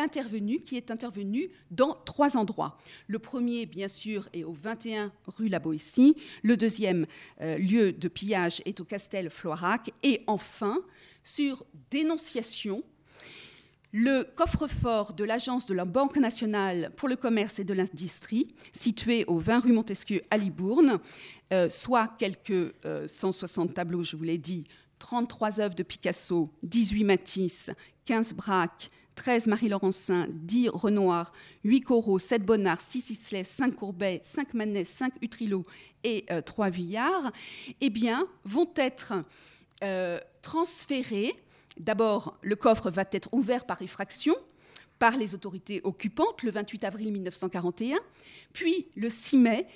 intervenu, 0.00 0.60
qui 0.60 0.76
est 0.76 0.90
intervenu 0.90 1.50
dans 1.70 1.96
trois 2.04 2.36
endroits. 2.36 2.76
Le 3.06 3.18
premier, 3.18 3.66
bien 3.66 3.88
sûr, 3.88 4.28
est 4.32 4.44
au 4.44 4.52
21 4.52 5.12
rue 5.26 5.48
La 5.48 5.58
Boétie. 5.58 6.16
Le 6.42 6.56
deuxième 6.56 7.06
euh, 7.40 7.58
lieu 7.58 7.92
de 7.92 8.08
pillage 8.08 8.62
est 8.64 8.80
au 8.80 8.84
Castel 8.84 9.30
Floirac. 9.30 9.92
Et 10.02 10.20
enfin, 10.26 10.78
sur 11.22 11.64
dénonciation, 11.90 12.82
le 13.92 14.24
coffre-fort 14.36 15.14
de 15.14 15.24
l'agence 15.24 15.66
de 15.66 15.74
la 15.74 15.84
Banque 15.84 16.16
nationale 16.16 16.92
pour 16.96 17.08
le 17.08 17.16
commerce 17.16 17.58
et 17.58 17.64
de 17.64 17.74
l'industrie, 17.74 18.46
situé 18.72 19.24
au 19.26 19.38
20 19.38 19.58
rue 19.60 19.72
Montesquieu 19.72 20.22
à 20.30 20.36
Libourne, 20.36 21.00
euh, 21.52 21.68
soit 21.68 22.14
quelques 22.18 22.72
160 23.06 23.70
euh, 23.70 23.72
tableaux, 23.72 24.04
je 24.04 24.16
vous 24.16 24.22
l'ai 24.22 24.38
dit, 24.38 24.64
33 25.00 25.60
œuvres 25.60 25.74
de 25.74 25.82
Picasso, 25.82 26.50
18 26.62 27.04
Matisse, 27.04 27.70
15 28.04 28.34
Braque, 28.34 28.88
13 29.16 29.48
Marie-Laurencin, 29.48 30.28
10 30.30 30.68
Renoir, 30.68 31.32
8 31.64 31.80
Corot, 31.80 32.18
7 32.18 32.44
Bonnard, 32.44 32.80
6 32.80 33.10
Islay, 33.10 33.42
5 33.42 33.74
Courbet, 33.74 34.20
5 34.22 34.54
Manet, 34.54 34.84
5 34.84 35.14
Utrillo 35.20 35.64
et 36.04 36.26
3 36.46 36.66
euh, 36.66 36.70
Vuillard, 36.70 37.32
eh 37.80 37.90
bien, 37.90 38.26
vont 38.44 38.70
être 38.76 39.14
euh, 39.82 40.20
transférés. 40.42 41.34
D'abord, 41.78 42.38
le 42.42 42.56
coffre 42.56 42.90
va 42.90 43.04
être 43.10 43.32
ouvert 43.32 43.66
par 43.66 43.82
effraction 43.82 44.36
par 44.98 45.16
les 45.16 45.34
autorités 45.34 45.80
occupantes 45.82 46.42
le 46.42 46.50
28 46.50 46.84
avril 46.84 47.10
1941, 47.10 47.98
puis 48.52 48.86
le 48.96 49.08
6 49.08 49.36
mai. 49.38 49.66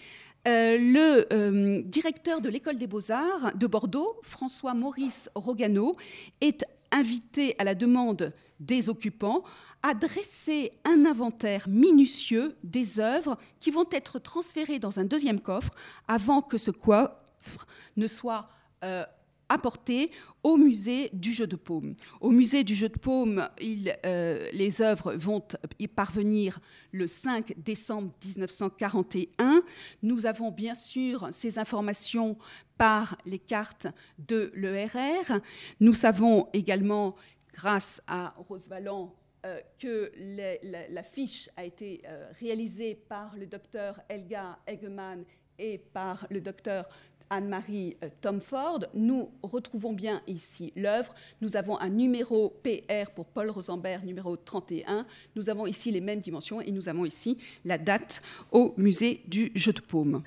Euh, 0.46 0.76
le 0.78 1.83
directeur 1.83 2.40
de 2.40 2.48
l'école 2.48 2.76
des 2.76 2.87
beaux-arts 2.87 3.54
de 3.54 3.66
Bordeaux, 3.66 4.20
François 4.22 4.74
Maurice 4.74 5.30
Rogano, 5.35 5.94
est 6.40 6.64
invité 6.92 7.54
à 7.59 7.64
la 7.64 7.74
demande 7.74 8.33
des 8.61 8.88
occupants 8.88 9.42
à 9.83 9.94
dresser 9.94 10.70
un 10.85 11.04
inventaire 11.04 11.68
minutieux 11.68 12.57
des 12.62 13.00
œuvres 13.00 13.37
qui 13.61 13.70
vont 13.70 13.85
être 13.90 14.18
transférées 14.18 14.78
dans 14.78 14.98
un 14.98 15.04
deuxième 15.04 15.40
coffre 15.40 15.72
avant 16.09 16.40
que 16.40 16.57
ce 16.57 16.70
coffre 16.70 17.66
ne 17.96 18.07
soit 18.07 18.48
euh, 18.83 19.04
apporté 19.48 20.11
au 20.42 20.57
musée 20.57 21.11
du 21.12 21.33
jeu 21.33 21.46
de 21.46 21.57
paume. 21.57 21.94
Au 22.20 22.30
musée 22.30 22.64
du 22.64 22.74
jeu 22.74 22.88
de 22.88 22.98
paume, 22.98 23.48
euh, 24.04 24.48
les 24.52 24.83
œuvres 24.83 25.14
vont 25.14 25.42
y 25.78 25.88
parvenir 25.88 26.61
le 26.92 27.07
5 27.07 27.54
décembre 27.59 28.12
1941. 28.24 29.62
Nous 30.02 30.26
avons 30.26 30.50
bien 30.50 30.74
sûr 30.74 31.28
ces 31.33 31.59
informations 31.59 32.37
par 32.76 33.16
les 33.24 33.38
cartes 33.38 33.87
de 34.18 34.52
l'ERR. 34.54 35.40
Nous 35.80 35.94
savons 35.94 36.48
également 36.52 37.14
grâce 37.52 38.02
à 38.07 38.35
Rose 38.48 38.68
Valland 38.68 39.14
euh, 39.46 39.61
que 39.78 40.11
la, 40.90 41.02
fiche 41.02 41.50
a 41.57 41.64
été 41.64 42.02
euh, 42.07 42.30
réalisée 42.40 42.94
par 42.94 43.37
le 43.37 43.46
docteur 43.46 44.00
Elga 44.09 44.59
Eggemann 44.66 45.24
et 45.58 45.78
par 45.78 46.26
le 46.30 46.40
docteur 46.40 46.86
Anne-Marie 47.30 47.96
euh, 48.02 48.08
Tomford, 48.20 48.86
nous 48.94 49.30
retrouvons 49.42 49.92
bien 49.92 50.22
ici 50.26 50.72
l'œuvre. 50.76 51.14
Nous 51.40 51.56
avons 51.56 51.78
un 51.78 51.88
numéro 51.88 52.54
PR 52.62 53.10
pour 53.14 53.26
Paul 53.26 53.50
Rosenberg, 53.50 54.04
numéro 54.04 54.36
31. 54.36 55.06
Nous 55.34 55.48
avons 55.48 55.66
ici 55.66 55.90
les 55.90 56.00
mêmes 56.00 56.20
dimensions 56.20 56.60
et 56.60 56.70
nous 56.70 56.88
avons 56.88 57.04
ici 57.04 57.38
la 57.64 57.78
date 57.78 58.20
au 58.52 58.74
musée 58.76 59.22
du 59.26 59.50
jeu 59.54 59.72
de 59.72 59.80
paume. 59.80 60.22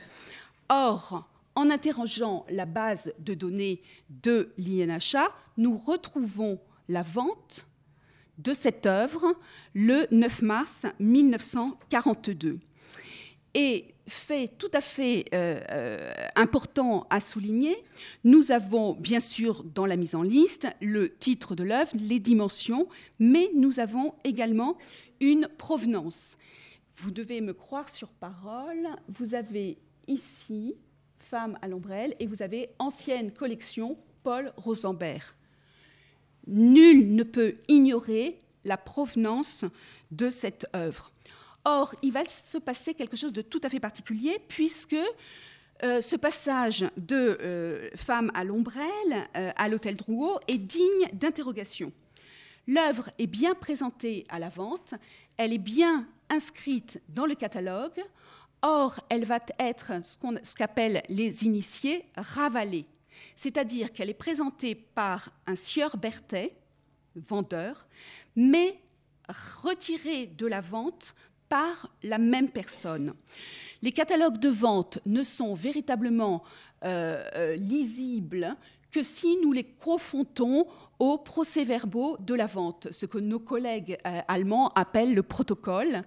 Or, 0.70 1.30
en 1.56 1.70
interrogeant 1.70 2.46
la 2.50 2.66
base 2.66 3.14
de 3.20 3.34
données 3.34 3.82
de 4.10 4.52
l'INHA, 4.58 5.32
nous 5.58 5.78
retrouvons 5.78 6.60
la 6.90 7.04
vente 7.04 7.66
de 8.38 8.54
cette 8.54 8.86
œuvre 8.86 9.36
le 9.74 10.08
9 10.12 10.42
mars 10.42 10.86
1942. 11.00 12.54
Et 13.54 13.96
fait 14.08 14.50
tout 14.58 14.70
à 14.74 14.82
fait 14.82 15.26
euh, 15.34 15.60
euh, 15.70 16.14
important 16.36 17.08
à 17.10 17.20
souligner, 17.20 17.76
nous 18.24 18.52
avons 18.52 18.94
bien 18.94 19.20
sûr 19.20 19.64
dans 19.64 19.86
la 19.86 19.98
mise 19.98 20.16
en 20.16 20.22
liste 20.22 20.68
le 20.82 21.16
titre 21.16 21.56
de 21.56 21.64
l'œuvre, 21.64 21.92
les 21.94 22.20
dimensions, 22.20 22.88
mais 23.20 23.50
nous 23.54 23.80
avons 23.80 24.16
également 24.24 24.78
une 25.20 25.48
provenance. 25.58 26.38
Vous 26.96 27.12
devez 27.12 27.42
me 27.42 27.54
croire 27.54 27.90
sur 27.90 28.10
parole, 28.10 28.88
vous 29.10 29.36
avez 29.36 29.78
ici 30.08 30.76
Femme 31.20 31.58
à 31.62 31.68
l'ombrelle 31.68 32.16
et 32.20 32.26
vous 32.26 32.42
avez 32.42 32.70
ancienne 32.80 33.32
collection 33.32 33.98
Paul 34.24 34.54
Rosenberg. 34.56 35.24
Nul 36.48 37.14
ne 37.14 37.24
peut 37.24 37.58
ignorer 37.68 38.40
la 38.64 38.78
provenance 38.78 39.66
de 40.12 40.30
cette 40.30 40.68
œuvre. 40.74 41.12
Or, 41.70 41.94
il 42.02 42.14
va 42.14 42.24
se 42.24 42.58
passer 42.60 42.94
quelque 42.94 43.18
chose 43.18 43.34
de 43.34 43.42
tout 43.42 43.60
à 43.62 43.70
fait 43.70 43.82
particulier 43.82 44.40
puisque 44.48 44.96
euh, 45.84 46.00
ce 46.00 46.16
passage 46.16 46.86
de 46.96 47.38
euh, 47.42 47.90
femme 47.94 48.32
à 48.34 48.46
l'ombrelle 48.46 49.28
euh, 49.36 49.52
à 49.54 49.68
l'hôtel 49.68 49.98
Drouot 49.98 50.40
est 50.48 50.60
digne 50.60 51.10
d'interrogation. 51.12 51.92
L'œuvre 52.68 53.10
est 53.20 53.28
bien 53.28 53.54
présentée 53.54 54.24
à 54.30 54.40
la 54.40 54.48
vente, 54.48 54.94
elle 55.36 55.52
est 55.52 55.58
bien 55.58 56.08
inscrite 56.30 57.02
dans 57.10 57.26
le 57.26 57.36
catalogue, 57.36 58.02
or 58.62 59.02
elle 59.10 59.26
va 59.26 59.40
être 59.60 59.92
ce 60.06 60.56
qu'appellent 60.56 61.04
les 61.10 61.44
initiés 61.44 62.06
ravalée, 62.16 62.86
c'est-à-dire 63.36 63.92
qu'elle 63.92 64.10
est 64.10 64.14
présentée 64.14 64.74
par 64.74 65.32
un 65.46 65.58
sieur 65.58 65.98
Berthet, 65.98 66.54
vendeur, 67.16 67.88
mais 68.38 68.80
retirée 69.62 70.28
de 70.28 70.48
la 70.48 70.62
vente 70.62 71.14
par 71.50 71.90
la 72.04 72.18
même 72.18 72.50
personne. 72.50 73.14
Les 73.82 73.92
catalogues 73.92 74.40
de 74.40 74.50
vente 74.50 75.00
ne 75.06 75.24
sont 75.24 75.54
véritablement 75.54 76.44
euh, 76.84 77.24
euh, 77.36 77.56
lisibles 77.56 78.56
que 78.92 79.04
si 79.04 79.38
nous 79.44 79.52
les 79.52 79.64
confrontons 79.64 80.66
aux 80.98 81.18
procès-verbaux 81.18 82.18
de 82.20 82.34
la 82.34 82.48
vente, 82.48 82.88
ce 82.92 83.06
que 83.06 83.20
nos 83.20 83.40
collègues 83.40 83.98
euh, 84.06 84.22
allemands 84.28 84.70
appellent 84.74 85.14
le 85.14 85.24
protocole, 85.24 86.04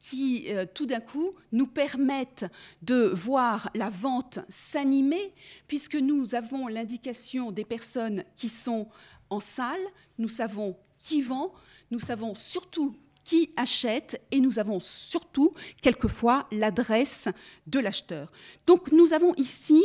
qui 0.00 0.48
tout 0.74 0.84
d'un 0.84 0.98
coup 0.98 1.30
nous 1.52 1.68
permettent 1.68 2.46
de 2.82 3.04
voir 3.14 3.70
la 3.76 3.88
vente 3.88 4.40
s'animer, 4.48 5.32
puisque 5.68 5.94
nous 5.94 6.34
avons 6.34 6.66
l'indication 6.66 7.52
des 7.52 7.64
personnes 7.64 8.24
qui 8.34 8.48
sont 8.48 8.88
en 9.30 9.38
salle, 9.38 9.78
nous 10.18 10.28
savons 10.28 10.76
qui 10.98 11.22
vend, 11.22 11.52
nous 11.92 12.00
savons 12.00 12.34
surtout 12.34 12.96
qui 13.24 13.50
achète 13.56 14.20
et 14.30 14.40
nous 14.40 14.58
avons 14.58 14.80
surtout 14.80 15.52
quelquefois 15.80 16.46
l'adresse 16.50 17.28
de 17.66 17.78
l'acheteur. 17.78 18.30
Donc 18.66 18.92
nous 18.92 19.12
avons 19.12 19.34
ici 19.36 19.82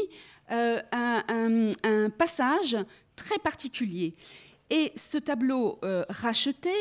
euh, 0.52 0.82
un, 0.92 2.10
passage 2.18 2.78
très 3.16 3.38
particulier. 3.40 4.16
Et 4.70 4.92
ce 4.96 5.18
tableau 5.18 5.80
euh, 5.84 6.06
racheté, 6.10 6.72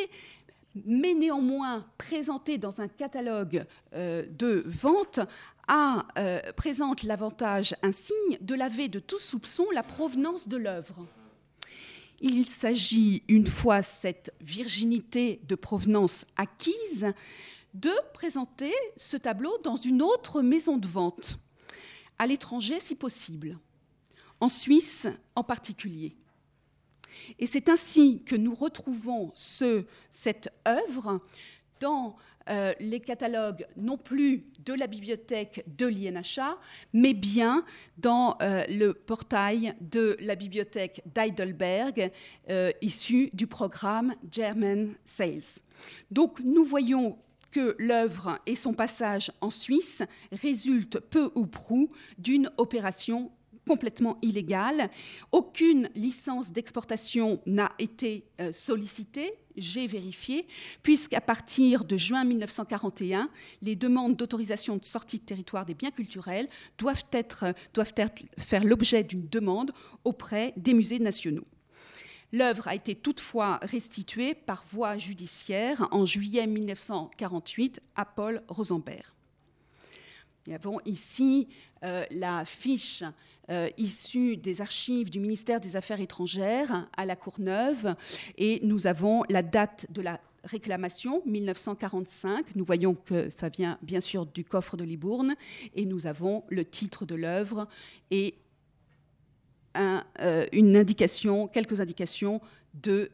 mais 0.84 1.14
néanmoins 1.14 1.84
présenté 1.98 2.58
dans 2.58 2.80
un 2.80 2.88
catalogue 2.88 3.64
euh, 3.94 4.24
de 4.38 4.62
vente, 4.66 5.20
présente 6.54 7.02
l'avantage 7.02 7.74
insigne 7.82 8.38
de 8.40 8.54
laver 8.54 8.86
de 8.86 9.00
tout 9.00 9.18
soupçon 9.18 9.66
la 9.72 9.82
provenance 9.82 10.46
de 10.46 10.56
l'œuvre. 10.56 11.04
Il 12.20 12.48
s'agit, 12.48 13.22
une 13.28 13.46
fois 13.46 13.82
cette 13.82 14.34
virginité 14.40 15.40
de 15.44 15.54
provenance 15.54 16.24
acquise, 16.36 17.06
de 17.74 17.92
présenter 18.14 18.72
ce 18.96 19.16
tableau 19.16 19.56
dans 19.62 19.76
une 19.76 20.00
autre 20.00 20.40
maison 20.40 20.78
de 20.78 20.88
vente, 20.88 21.38
à 22.18 22.26
l'étranger 22.26 22.80
si 22.80 22.94
possible, 22.94 23.58
en 24.40 24.48
Suisse 24.48 25.06
en 25.34 25.44
particulier. 25.44 26.14
Et 27.38 27.46
c'est 27.46 27.68
ainsi 27.68 28.22
que 28.24 28.36
nous 28.36 28.54
retrouvons 28.54 29.30
ce, 29.34 29.84
cette 30.10 30.48
œuvre 30.66 31.20
dans 31.80 32.16
euh, 32.48 32.72
les 32.80 33.00
catalogues 33.00 33.66
non 33.76 33.96
plus 33.96 34.44
de 34.64 34.72
la 34.72 34.86
bibliothèque 34.86 35.64
de 35.66 35.86
l'INHA, 35.86 36.58
mais 36.92 37.14
bien 37.14 37.64
dans 37.98 38.36
euh, 38.40 38.64
le 38.68 38.94
portail 38.94 39.74
de 39.80 40.16
la 40.20 40.34
bibliothèque 40.34 41.02
d'Heidelberg, 41.14 42.10
euh, 42.50 42.70
issu 42.82 43.30
du 43.32 43.46
programme 43.46 44.14
German 44.30 44.94
Sales. 45.04 45.60
Donc 46.10 46.40
nous 46.40 46.64
voyons 46.64 47.18
que 47.50 47.74
l'œuvre 47.78 48.38
et 48.46 48.54
son 48.54 48.74
passage 48.74 49.32
en 49.40 49.50
Suisse 49.50 50.02
résultent 50.30 51.00
peu 51.00 51.30
ou 51.34 51.46
prou 51.46 51.88
d'une 52.18 52.50
opération 52.58 53.30
complètement 53.66 54.16
illégale. 54.22 54.90
Aucune 55.32 55.90
licence 55.94 56.52
d'exportation 56.52 57.40
n'a 57.46 57.72
été 57.78 58.24
euh, 58.40 58.52
sollicitée, 58.52 59.32
j'ai 59.56 59.86
vérifié, 59.86 60.46
puisqu'à 60.82 61.20
partir 61.20 61.84
de 61.84 61.96
juin 61.96 62.24
1941, 62.24 63.28
les 63.62 63.74
demandes 63.74 64.16
d'autorisation 64.16 64.76
de 64.76 64.84
sortie 64.84 65.18
de 65.18 65.24
territoire 65.24 65.66
des 65.66 65.74
biens 65.74 65.90
culturels 65.90 66.46
doivent, 66.78 67.04
être, 67.12 67.54
doivent 67.74 67.94
faire 68.38 68.64
l'objet 68.64 69.02
d'une 69.02 69.28
demande 69.28 69.72
auprès 70.04 70.52
des 70.56 70.74
musées 70.74 70.98
nationaux. 70.98 71.44
L'œuvre 72.32 72.68
a 72.68 72.74
été 72.74 72.94
toutefois 72.94 73.58
restituée 73.62 74.34
par 74.34 74.64
voie 74.70 74.98
judiciaire 74.98 75.88
en 75.90 76.04
juillet 76.04 76.46
1948 76.46 77.80
à 77.94 78.04
Paul 78.04 78.42
Rosenberg. 78.48 79.15
Nous 80.46 80.54
avons 80.54 80.78
ici 80.84 81.48
euh, 81.82 82.04
la 82.10 82.44
fiche 82.44 83.02
euh, 83.50 83.68
issue 83.78 84.36
des 84.36 84.60
archives 84.60 85.10
du 85.10 85.18
ministère 85.18 85.60
des 85.60 85.74
Affaires 85.74 86.00
étrangères 86.00 86.88
à 86.96 87.04
la 87.04 87.16
Courneuve 87.16 87.96
et 88.38 88.60
nous 88.62 88.86
avons 88.86 89.24
la 89.28 89.42
date 89.42 89.86
de 89.90 90.02
la 90.02 90.20
réclamation 90.44 91.20
1945. 91.26 92.54
Nous 92.54 92.64
voyons 92.64 92.94
que 92.94 93.28
ça 93.30 93.48
vient 93.48 93.76
bien 93.82 94.00
sûr 94.00 94.24
du 94.24 94.44
coffre 94.44 94.76
de 94.76 94.84
Libourne 94.84 95.34
et 95.74 95.84
nous 95.84 96.06
avons 96.06 96.44
le 96.48 96.64
titre 96.64 97.06
de 97.06 97.16
l'œuvre 97.16 97.66
et 98.12 98.36
euh, 99.76 100.46
une 100.52 100.76
indication, 100.76 101.48
quelques 101.48 101.80
indications 101.80 102.40
de 102.74 103.10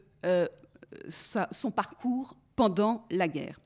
son 1.09 1.71
parcours 1.71 2.37
pendant 2.55 3.05
la 3.09 3.27
guerre. 3.27 3.59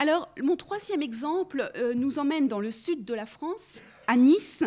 Alors, 0.00 0.30
mon 0.42 0.56
troisième 0.56 1.02
exemple 1.02 1.70
euh, 1.76 1.92
nous 1.92 2.18
emmène 2.18 2.48
dans 2.48 2.58
le 2.58 2.70
sud 2.70 3.04
de 3.04 3.12
la 3.12 3.26
France, 3.26 3.82
à 4.06 4.16
Nice, 4.16 4.64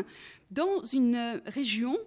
dans 0.51 0.83
une 0.83 1.41
région 1.47 1.97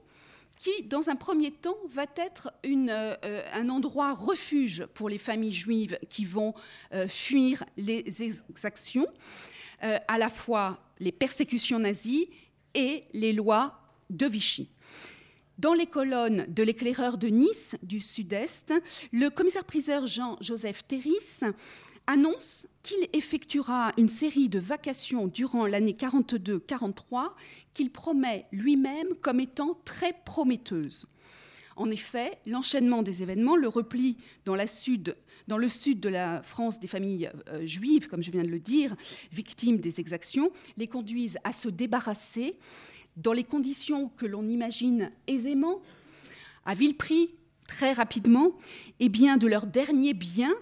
qui, 0.60 0.84
dans 0.84 1.10
un 1.10 1.16
premier 1.16 1.50
temps, 1.50 1.76
va 1.90 2.04
être 2.14 2.52
euh, 2.64 3.42
un 3.52 3.68
endroit 3.68 4.14
refuge 4.14 4.86
pour 4.94 5.08
les 5.08 5.18
familles 5.18 5.52
juives 5.52 5.98
qui 6.08 6.24
vont 6.24 6.54
euh, 6.94 7.08
fuir 7.08 7.64
les 7.76 8.04
exactions, 8.22 9.08
à 9.82 10.18
la 10.18 10.30
fois 10.30 10.78
les 11.00 11.12
persécutions 11.12 11.80
nazies 11.80 12.30
et 12.74 13.04
les 13.12 13.32
lois 13.32 13.80
de 14.08 14.26
Vichy. 14.26 14.70
Dans 15.58 15.74
les 15.74 15.86
colonnes 15.86 16.46
de 16.48 16.62
l'éclaireur 16.62 17.18
de 17.18 17.28
Nice 17.28 17.76
du 17.82 18.00
Sud-Est, 18.00 18.72
le 19.12 19.30
commissaire-priseur 19.30 20.06
Jean-Joseph 20.06 20.86
Terris 20.86 21.40
annonce 22.06 22.66
qu'il 22.82 23.08
effectuera 23.12 23.92
une 23.96 24.08
série 24.08 24.48
de 24.48 24.58
vacations 24.58 25.26
durant 25.26 25.66
l'année 25.66 25.92
42-43 25.92 27.32
qu'il 27.72 27.90
promet 27.90 28.46
lui-même 28.52 29.08
comme 29.20 29.40
étant 29.40 29.78
très 29.84 30.12
prometteuse. 30.24 31.06
En 31.76 31.90
effet, 31.90 32.38
l'enchaînement 32.46 33.02
des 33.02 33.22
événements, 33.22 33.54
le 33.54 33.68
repli 33.68 34.16
dans, 34.46 34.54
le 34.54 34.66
sud 34.66 35.14
de 35.46 36.08
la 36.08 36.42
France 36.42 36.80
des 36.80 36.86
familles 36.86 37.30
euh, 37.48 37.66
juives, 37.66 38.08
comme 38.08 38.22
je 38.22 38.30
viens 38.30 38.44
de 38.44 38.48
le 38.48 38.60
dire, 38.60 38.96
victimes 39.30 39.76
des 39.78 40.00
exactions, 40.00 40.50
les 40.78 40.86
conduisent 40.86 41.38
à 41.44 41.52
se 41.52 41.68
débarrasser 41.68 42.52
dans 43.18 43.32
les 43.32 43.44
conditions 43.44 44.08
que 44.16 44.24
l'on 44.24 44.48
imagine 44.48 45.10
aisément, 45.26 45.82
à 46.64 46.74
vil 46.74 46.96
prix, 46.96 47.28
très 47.68 47.92
rapidement 47.92 48.52
eh 49.00 49.08
bien, 49.08 49.36
de 49.36 49.46
leur 49.46 49.66
dernier 49.66 50.14
bien 50.14 50.54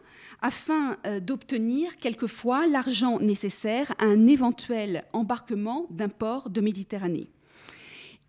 afin 0.44 0.98
euh, 1.06 1.20
d'obtenir 1.20 1.96
quelquefois 1.96 2.66
l'argent 2.66 3.18
nécessaire 3.18 3.94
à 3.98 4.04
un 4.04 4.26
éventuel 4.26 5.00
embarquement 5.14 5.86
d'un 5.88 6.10
port 6.10 6.50
de 6.50 6.60
Méditerranée. 6.60 7.30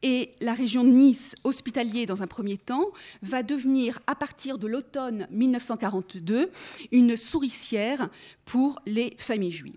Et 0.01 0.31
la 0.39 0.53
région 0.53 0.85
de 0.85 0.91
Nice, 0.91 1.35
hospitalier 1.43 2.05
dans 2.05 2.23
un 2.23 2.27
premier 2.27 2.57
temps, 2.57 2.85
va 3.21 3.43
devenir, 3.43 3.99
à 4.07 4.15
partir 4.15 4.57
de 4.57 4.67
l'automne 4.67 5.27
1942, 5.29 6.51
une 6.93 7.17
souricière 7.17 8.09
pour 8.45 8.79
les 8.85 9.17
familles 9.19 9.51
juives. 9.51 9.75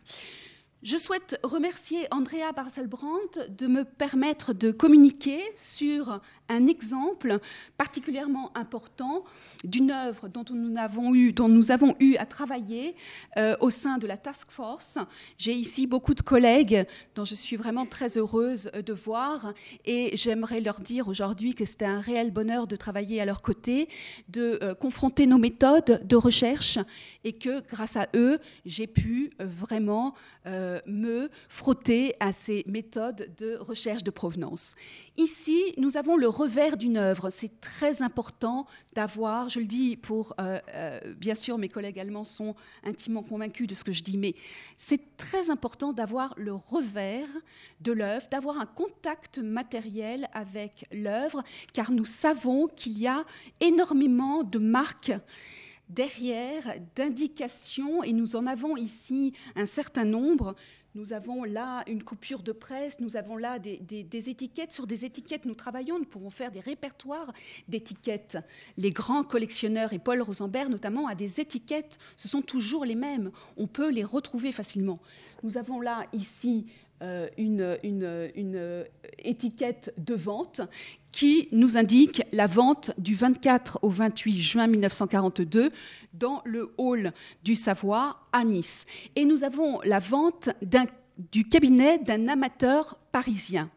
Je 0.85 0.97
souhaite 0.97 1.41
remercier 1.43 2.07
Andrea 2.13 2.53
Barcelbrandt 2.55 3.41
de 3.49 3.67
me 3.67 3.83
permettre 3.83 4.53
de 4.53 4.71
communiquer 4.71 5.41
sur 5.57 6.21
un 6.49 6.67
exemple 6.67 7.39
particulièrement 7.77 8.51
important 8.57 9.25
d'une 9.65 9.91
œuvre 9.91 10.29
dont 10.29 10.45
nous 10.51 10.79
avons 10.79 11.15
eu, 11.15 11.33
dont 11.33 11.49
nous 11.49 11.71
avons 11.71 11.95
eu 12.01 12.17
à 12.17 12.27
travailler 12.27 12.95
euh, 13.37 13.57
au 13.61 13.71
sein 13.71 13.99
de 13.99 14.07
la 14.07 14.17
task 14.17 14.51
force. 14.51 14.99
J'ai 15.37 15.53
ici 15.53 15.87
beaucoup 15.87 16.15
de 16.15 16.23
collègues 16.23 16.87
dont 17.15 17.25
je 17.25 17.35
suis 17.35 17.57
vraiment 17.57 17.87
très 17.87 18.19
heureuse 18.19 18.71
de 18.75 18.93
voir 18.93 19.53
et 19.85 20.17
j'aimerais 20.17 20.61
leur 20.61 20.81
dire 20.81 21.09
aujourd'hui 21.09 21.55
que 21.55 21.65
c'était 21.65 21.85
un 21.85 22.01
réel 22.01 22.31
bonheur 22.31 22.67
de 22.67 22.77
travailler 22.77 23.21
à 23.21 23.25
leur 23.25 23.43
côté, 23.43 23.89
de 24.29 24.59
euh, 24.63 24.75
confronter 24.75 25.27
nos 25.27 25.39
méthodes 25.39 26.07
de 26.07 26.17
recherche 26.17 26.79
et 27.25 27.33
que 27.33 27.67
grâce 27.67 27.97
à 27.97 28.09
eux, 28.15 28.39
j'ai 28.65 28.87
pu 28.87 29.31
euh, 29.41 29.47
vraiment 29.47 30.15
me 30.87 31.29
frotter 31.51 32.15
à 32.21 32.33
ces 32.33 32.65
méthodes 32.67 33.29
de 33.37 33.57
recherche 33.57 34.03
de 34.03 34.11
provenance. 34.11 34.77
Ici, 35.19 35.75
nous 35.77 35.99
avons 35.99 36.17
le 36.17 36.29
revers 36.39 36.77
d'une 36.77 36.97
œuvre. 36.97 37.31
C'est 37.31 37.61
très 37.61 38.01
important 38.01 38.67
d'avoir, 38.95 39.49
je 39.49 39.59
le 39.59 39.67
dis 39.67 39.97
pour, 39.97 40.35
euh, 40.41 40.61
euh, 40.73 41.01
bien 41.15 41.35
sûr, 41.35 41.59
mes 41.59 41.69
collègues 41.69 41.99
allemands 41.99 42.25
sont 42.25 42.55
intimement 42.85 43.25
convaincus 43.25 43.67
de 43.67 43.75
ce 43.75 43.83
que 43.83 43.93
je 43.93 44.05
dis, 44.05 44.17
mais 44.17 44.35
c'est 44.79 45.17
très 45.17 45.51
important 45.51 45.93
d'avoir 45.93 46.35
le 46.37 46.55
revers 46.55 47.29
de 47.81 47.91
l'œuvre, 47.91 48.25
d'avoir 48.31 48.61
un 48.61 48.67
contact 48.67 49.39
matériel 49.39 50.29
avec 50.33 50.87
l'œuvre, 50.93 51.43
car 51.73 51.91
nous 51.91 52.05
savons 52.05 52.69
qu'il 52.69 52.99
y 52.99 53.09
a 53.09 53.25
énormément 53.61 54.45
de 54.45 54.59
marques 54.59 55.13
derrière, 55.89 56.75
d'indications, 56.95 58.05
et 58.05 58.13
nous 58.13 58.37
en 58.37 58.47
avons 58.47 58.77
ici 58.77 59.33
un 59.57 59.67
certain 59.67 60.05
nombre 60.05 60.55
nous 60.99 61.13
avons 61.13 61.45
là 61.45 61.85
une 61.87 62.03
coupure 62.03 62.43
de 62.43 62.51
presse, 62.51 62.99
nous 62.99 63.17
avons 63.17 63.37
là 63.37 63.61
des, 63.61 63.79
étiquettes. 64.29 64.73
Sur 64.73 64.87
des 64.89 65.05
étiquettes, 65.05 65.45
nous 65.45 65.55
travaillons, 65.55 65.99
nous 65.99 66.05
pouvons 66.05 66.31
faire 66.31 66.51
des 66.51 66.59
répertoires 66.59 67.33
d'étiquettes. 67.69 68.37
Les 68.77 68.91
grands 68.91 69.23
collectionneurs, 69.23 69.93
et 69.93 70.01
Paul 70.01 70.21
Rosenberg 70.21 70.69
notamment, 70.69 71.07
a 71.07 71.15
des 71.15 71.41
étiquettes, 71.41 72.01
ce 72.17 72.27
sont 72.27 72.43
toujours 72.43 72.85
les 72.85 72.97
mêmes. 72.97 73.31
On 73.57 73.69
peut 73.69 73.91
les 73.91 74.03
retrouver 74.03 74.51
facilement. 74.51 74.99
Nous 75.45 75.57
avons 75.57 75.81
là 75.81 76.05
ici 76.13 76.67
euh, 77.01 77.29
une, 77.39 77.79
une, 77.85 78.85
étiquette 79.19 79.95
de 79.99 80.15
vente 80.15 80.63
qui 81.13 81.49
nous 81.53 81.77
indique 81.77 82.23
la 82.33 82.47
vente 82.47 82.91
du 82.99 83.15
24 83.15 83.81
au 83.83 83.89
28 83.89 84.41
juin 84.41 84.67
1942 84.67 85.69
dans 86.15 86.43
le 86.45 86.73
hall 86.79 87.13
du 87.45 87.55
Savoie 87.55 88.21
à 88.33 88.45
Nice. 88.45 88.85
Et 89.17 89.25
nous 89.25 89.45
avons 89.45 89.81
la 89.85 89.99
vente 89.99 90.51
du 91.33 91.49
cabinet 91.49 91.99
d'un 91.99 92.29
amateur 92.29 92.99
parisien. 93.13 93.71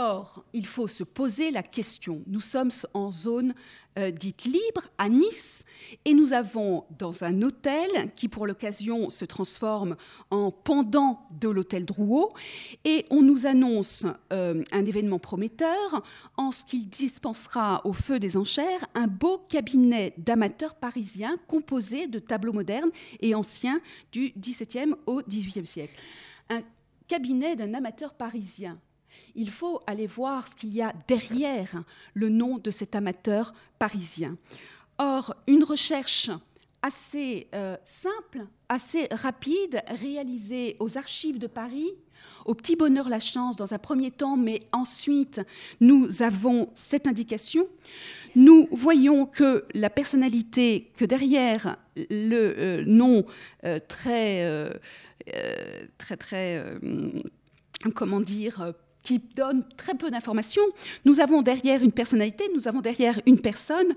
Or, 0.00 0.44
il 0.52 0.64
faut 0.64 0.86
se 0.86 1.02
poser 1.02 1.50
la 1.50 1.64
question. 1.64 2.22
Nous 2.28 2.40
sommes 2.40 2.70
en 2.94 3.10
zone 3.10 3.52
euh, 3.98 4.12
dite 4.12 4.44
libre, 4.44 4.82
à 4.96 5.08
Nice, 5.08 5.64
et 6.04 6.14
nous 6.14 6.32
avons 6.32 6.84
dans 6.96 7.24
un 7.24 7.42
hôtel 7.42 7.90
qui, 8.14 8.28
pour 8.28 8.46
l'occasion, 8.46 9.10
se 9.10 9.24
transforme 9.24 9.96
en 10.30 10.52
pendant 10.52 11.26
de 11.40 11.48
l'hôtel 11.48 11.84
Drouot, 11.84 12.28
et 12.84 13.06
on 13.10 13.22
nous 13.22 13.46
annonce 13.46 14.06
euh, 14.32 14.62
un 14.70 14.86
événement 14.86 15.18
prometteur 15.18 16.04
en 16.36 16.52
ce 16.52 16.64
qu'il 16.64 16.88
dispensera 16.88 17.84
au 17.84 17.92
feu 17.92 18.20
des 18.20 18.36
enchères 18.36 18.86
un 18.94 19.08
beau 19.08 19.38
cabinet 19.48 20.14
d'amateurs 20.16 20.76
parisiens 20.76 21.38
composé 21.48 22.06
de 22.06 22.20
tableaux 22.20 22.52
modernes 22.52 22.92
et 23.18 23.34
anciens 23.34 23.80
du 24.12 24.32
XVIIe 24.38 24.94
au 25.06 25.22
XVIIIe 25.28 25.66
siècle. 25.66 26.00
Un 26.50 26.60
cabinet 27.08 27.56
d'un 27.56 27.74
amateur 27.74 28.14
parisien 28.14 28.78
il 29.34 29.50
faut 29.50 29.80
aller 29.86 30.06
voir 30.06 30.48
ce 30.48 30.54
qu'il 30.54 30.74
y 30.74 30.82
a 30.82 30.92
derrière 31.06 31.84
le 32.14 32.28
nom 32.28 32.58
de 32.58 32.70
cet 32.70 32.94
amateur 32.94 33.52
parisien. 33.78 34.36
Or, 34.98 35.34
une 35.46 35.64
recherche 35.64 36.30
assez 36.82 37.48
euh, 37.54 37.76
simple, 37.84 38.46
assez 38.68 39.08
rapide, 39.10 39.82
réalisée 39.88 40.76
aux 40.80 40.96
archives 40.96 41.38
de 41.38 41.46
Paris, 41.46 41.90
au 42.44 42.54
petit 42.54 42.76
bonheur 42.76 43.08
la 43.08 43.20
chance 43.20 43.56
dans 43.56 43.74
un 43.74 43.78
premier 43.78 44.10
temps, 44.10 44.36
mais 44.36 44.62
ensuite 44.72 45.40
nous 45.80 46.22
avons 46.22 46.70
cette 46.74 47.06
indication. 47.06 47.66
Nous 48.36 48.68
voyons 48.70 49.26
que 49.26 49.64
la 49.74 49.90
personnalité, 49.90 50.92
que 50.96 51.04
derrière 51.04 51.76
le 51.96 52.54
euh, 52.58 52.84
nom 52.86 53.24
euh, 53.64 53.80
très, 53.86 54.70
très, 55.98 56.16
très, 56.16 56.78
comment 57.94 58.20
dire, 58.20 58.72
qui 59.08 59.22
donne 59.34 59.64
très 59.78 59.94
peu 59.94 60.10
d'informations. 60.10 60.60
Nous 61.06 61.18
avons 61.20 61.40
derrière 61.40 61.82
une 61.82 61.92
personnalité, 61.92 62.44
nous 62.54 62.68
avons 62.68 62.82
derrière 62.82 63.18
une 63.24 63.40
personne, 63.40 63.94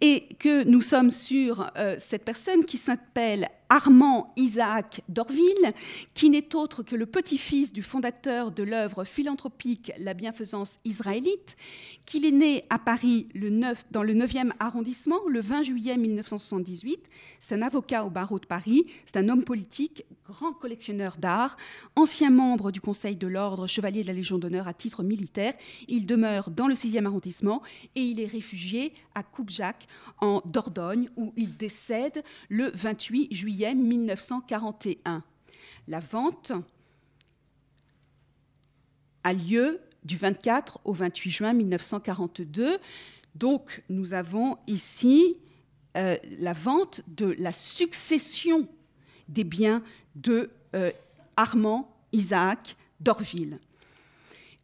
et 0.00 0.28
que 0.38 0.64
nous 0.68 0.82
sommes 0.82 1.10
sur 1.10 1.68
euh, 1.76 1.96
cette 1.98 2.24
personne 2.24 2.64
qui 2.64 2.76
s'appelle 2.76 3.48
Armand 3.72 4.34
Isaac 4.36 5.00
d'Orville, 5.08 5.72
qui 6.12 6.28
n'est 6.28 6.54
autre 6.54 6.82
que 6.82 6.94
le 6.94 7.06
petit-fils 7.06 7.72
du 7.72 7.80
fondateur 7.80 8.52
de 8.52 8.62
l'œuvre 8.62 9.04
philanthropique 9.04 9.92
La 9.96 10.12
bienfaisance 10.12 10.78
israélite, 10.84 11.56
qu'il 12.04 12.26
est 12.26 12.32
né 12.32 12.64
à 12.68 12.78
Paris 12.78 13.28
le 13.34 13.48
9, 13.48 13.86
dans 13.90 14.02
le 14.02 14.12
9e 14.12 14.50
arrondissement 14.60 15.20
le 15.26 15.40
20 15.40 15.62
juillet 15.62 15.96
1978. 15.96 17.08
C'est 17.40 17.54
un 17.54 17.62
avocat 17.62 18.04
au 18.04 18.10
barreau 18.10 18.38
de 18.38 18.44
Paris, 18.44 18.82
c'est 19.06 19.16
un 19.16 19.30
homme 19.30 19.42
politique, 19.42 20.04
grand 20.26 20.52
collectionneur 20.52 21.16
d'art, 21.16 21.56
ancien 21.96 22.28
membre 22.28 22.72
du 22.72 22.82
Conseil 22.82 23.16
de 23.16 23.26
l'Ordre, 23.26 23.66
chevalier 23.66 24.02
de 24.02 24.08
la 24.08 24.12
Légion 24.12 24.36
d'honneur 24.36 24.68
à 24.68 24.74
titre 24.74 25.02
militaire. 25.02 25.54
Il 25.88 26.04
demeure 26.04 26.50
dans 26.50 26.66
le 26.66 26.74
6e 26.74 27.06
arrondissement 27.06 27.62
et 27.94 28.02
il 28.02 28.20
est 28.20 28.26
réfugié 28.26 28.92
à 29.14 29.22
Coupjac 29.22 29.86
en 30.20 30.42
Dordogne 30.44 31.08
où 31.16 31.32
il 31.36 31.56
décède 31.56 32.22
le 32.50 32.70
28 32.74 33.34
juillet 33.34 33.61
1941. 33.70 35.22
La 35.88 36.00
vente 36.00 36.52
a 39.24 39.32
lieu 39.32 39.80
du 40.04 40.16
24 40.16 40.80
au 40.84 40.92
28 40.92 41.30
juin 41.30 41.52
1942. 41.52 42.78
Donc 43.34 43.82
nous 43.88 44.14
avons 44.14 44.58
ici 44.66 45.38
euh, 45.96 46.16
la 46.38 46.52
vente 46.52 47.02
de 47.06 47.34
la 47.38 47.52
succession 47.52 48.66
des 49.28 49.44
biens 49.44 49.82
de 50.16 50.50
euh, 50.74 50.90
Armand 51.36 51.94
Isaac 52.12 52.76
d'Orville. 53.00 53.58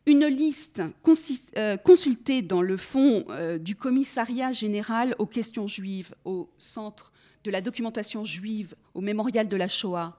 Une 0.07 0.27
liste 0.27 0.83
euh, 1.57 1.77
consultée 1.77 2.43
dans 2.43 2.63
le 2.63 2.77
fond 2.77 3.27
du 3.61 3.77
commissariat 3.77 4.53
général 4.53 5.15
aux 5.19 5.27
questions 5.27 5.67
juives 5.67 6.15
au 6.25 6.49
centre 6.59 7.13
de 7.45 7.51
la 7.51 7.61
documentation 7.61 8.25
juive 8.25 8.75
au 8.95 9.01
mémorial 9.01 9.49
de 9.49 9.57
la 9.57 9.69
Shoah 9.69 10.17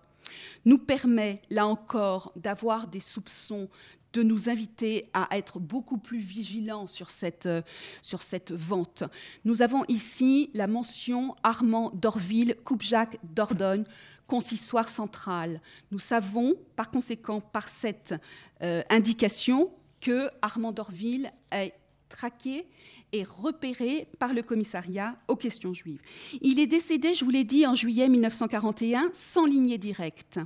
nous 0.65 0.77
permet, 0.77 1.41
là 1.49 1.65
encore, 1.65 2.31
d'avoir 2.35 2.87
des 2.87 2.99
soupçons, 2.99 3.69
de 4.13 4.23
nous 4.23 4.49
inviter 4.49 5.05
à 5.13 5.27
être 5.37 5.59
beaucoup 5.59 5.97
plus 5.97 6.19
vigilants 6.19 6.87
sur 6.87 7.09
cette, 7.09 7.45
euh, 7.45 7.61
sur 8.01 8.23
cette 8.23 8.51
vente. 8.51 9.03
Nous 9.45 9.61
avons 9.61 9.83
ici 9.87 10.49
la 10.53 10.67
mention 10.67 11.35
Armand 11.43 11.91
d'Orville, 11.93 12.55
Coupe-Jacques 12.63 13.19
d'Ordogne, 13.23 13.83
consistoire 14.25 14.89
central. 14.89 15.61
Nous 15.91 15.99
savons, 15.99 16.55
par 16.75 16.89
conséquent, 16.89 17.39
par 17.39 17.67
cette 17.67 18.15
euh, 18.61 18.81
indication, 18.89 19.71
que 20.01 20.29
Armand 20.41 20.71
d'Orville 20.71 21.31
est 21.51 21.73
traqué 22.09 22.65
et 23.13 23.23
repéré 23.23 24.07
par 24.19 24.33
le 24.33 24.41
commissariat 24.41 25.15
aux 25.27 25.35
questions 25.35 25.73
juives. 25.73 26.01
Il 26.41 26.59
est 26.59 26.67
décédé, 26.67 27.15
je 27.15 27.23
vous 27.23 27.31
l'ai 27.31 27.43
dit, 27.43 27.65
en 27.65 27.75
juillet 27.75 28.09
1941, 28.09 29.11
sans 29.13 29.45
lignée 29.45 29.77
directe. 29.77 30.39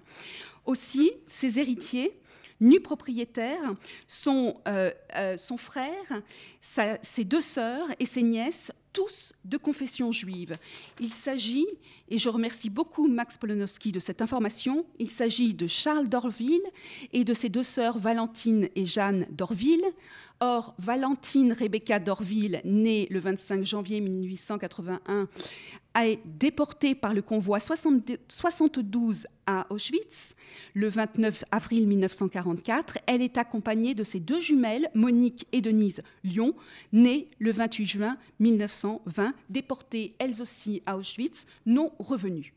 Aussi, 0.65 1.11
ses 1.27 1.59
héritiers 1.59 2.19
nu 2.61 2.79
propriétaire, 2.79 3.73
son, 4.07 4.55
son 5.37 5.57
frère, 5.57 6.21
ses 6.61 7.23
deux 7.25 7.41
sœurs 7.41 7.87
et 7.99 8.05
ses 8.05 8.23
nièces 8.23 8.71
tous 8.93 9.33
de 9.43 9.57
confession 9.57 10.11
juive. 10.11 10.55
Il 10.99 11.09
s'agit, 11.09 11.65
et 12.09 12.19
je 12.19 12.29
remercie 12.29 12.69
beaucoup 12.69 13.07
Max 13.07 13.37
Polonowski 13.37 13.91
de 13.91 13.99
cette 13.99 14.21
information, 14.21 14.85
il 14.99 15.09
s'agit 15.09 15.55
de 15.55 15.67
Charles 15.67 16.07
d'Orville 16.07 16.63
et 17.11 17.23
de 17.23 17.33
ses 17.33 17.49
deux 17.49 17.63
sœurs 17.63 17.97
Valentine 17.97 18.69
et 18.75 18.85
Jeanne 18.85 19.25
d'Orville. 19.31 19.85
Or, 20.39 20.75
Valentine 20.77 21.53
Rebecca 21.53 21.99
d'Orville, 21.99 22.61
née 22.65 23.07
le 23.09 23.19
25 23.19 23.63
janvier 23.63 24.01
1881, 24.01 25.27
a 25.93 26.05
déportée 26.25 26.95
par 26.95 27.13
le 27.13 27.21
convoi 27.21 27.59
72 27.59 29.27
à 29.45 29.67
Auschwitz 29.69 30.35
le 30.73 30.89
29 30.89 31.43
avril 31.51 31.87
1944. 31.87 32.97
Elle 33.05 33.21
est 33.21 33.37
accompagnée 33.37 33.93
de 33.93 34.03
ses 34.03 34.19
deux 34.19 34.39
jumelles, 34.39 34.89
Monique 34.95 35.47
et 35.51 35.61
Denise 35.61 36.01
Lyon, 36.23 36.55
nées 36.91 37.29
le 37.39 37.51
28 37.51 37.85
juin 37.85 38.17
1920, 38.39 39.33
déportées 39.49 40.15
elles 40.19 40.41
aussi 40.41 40.81
à 40.85 40.97
Auschwitz, 40.97 41.45
non 41.65 41.91
revenues. 41.99 42.53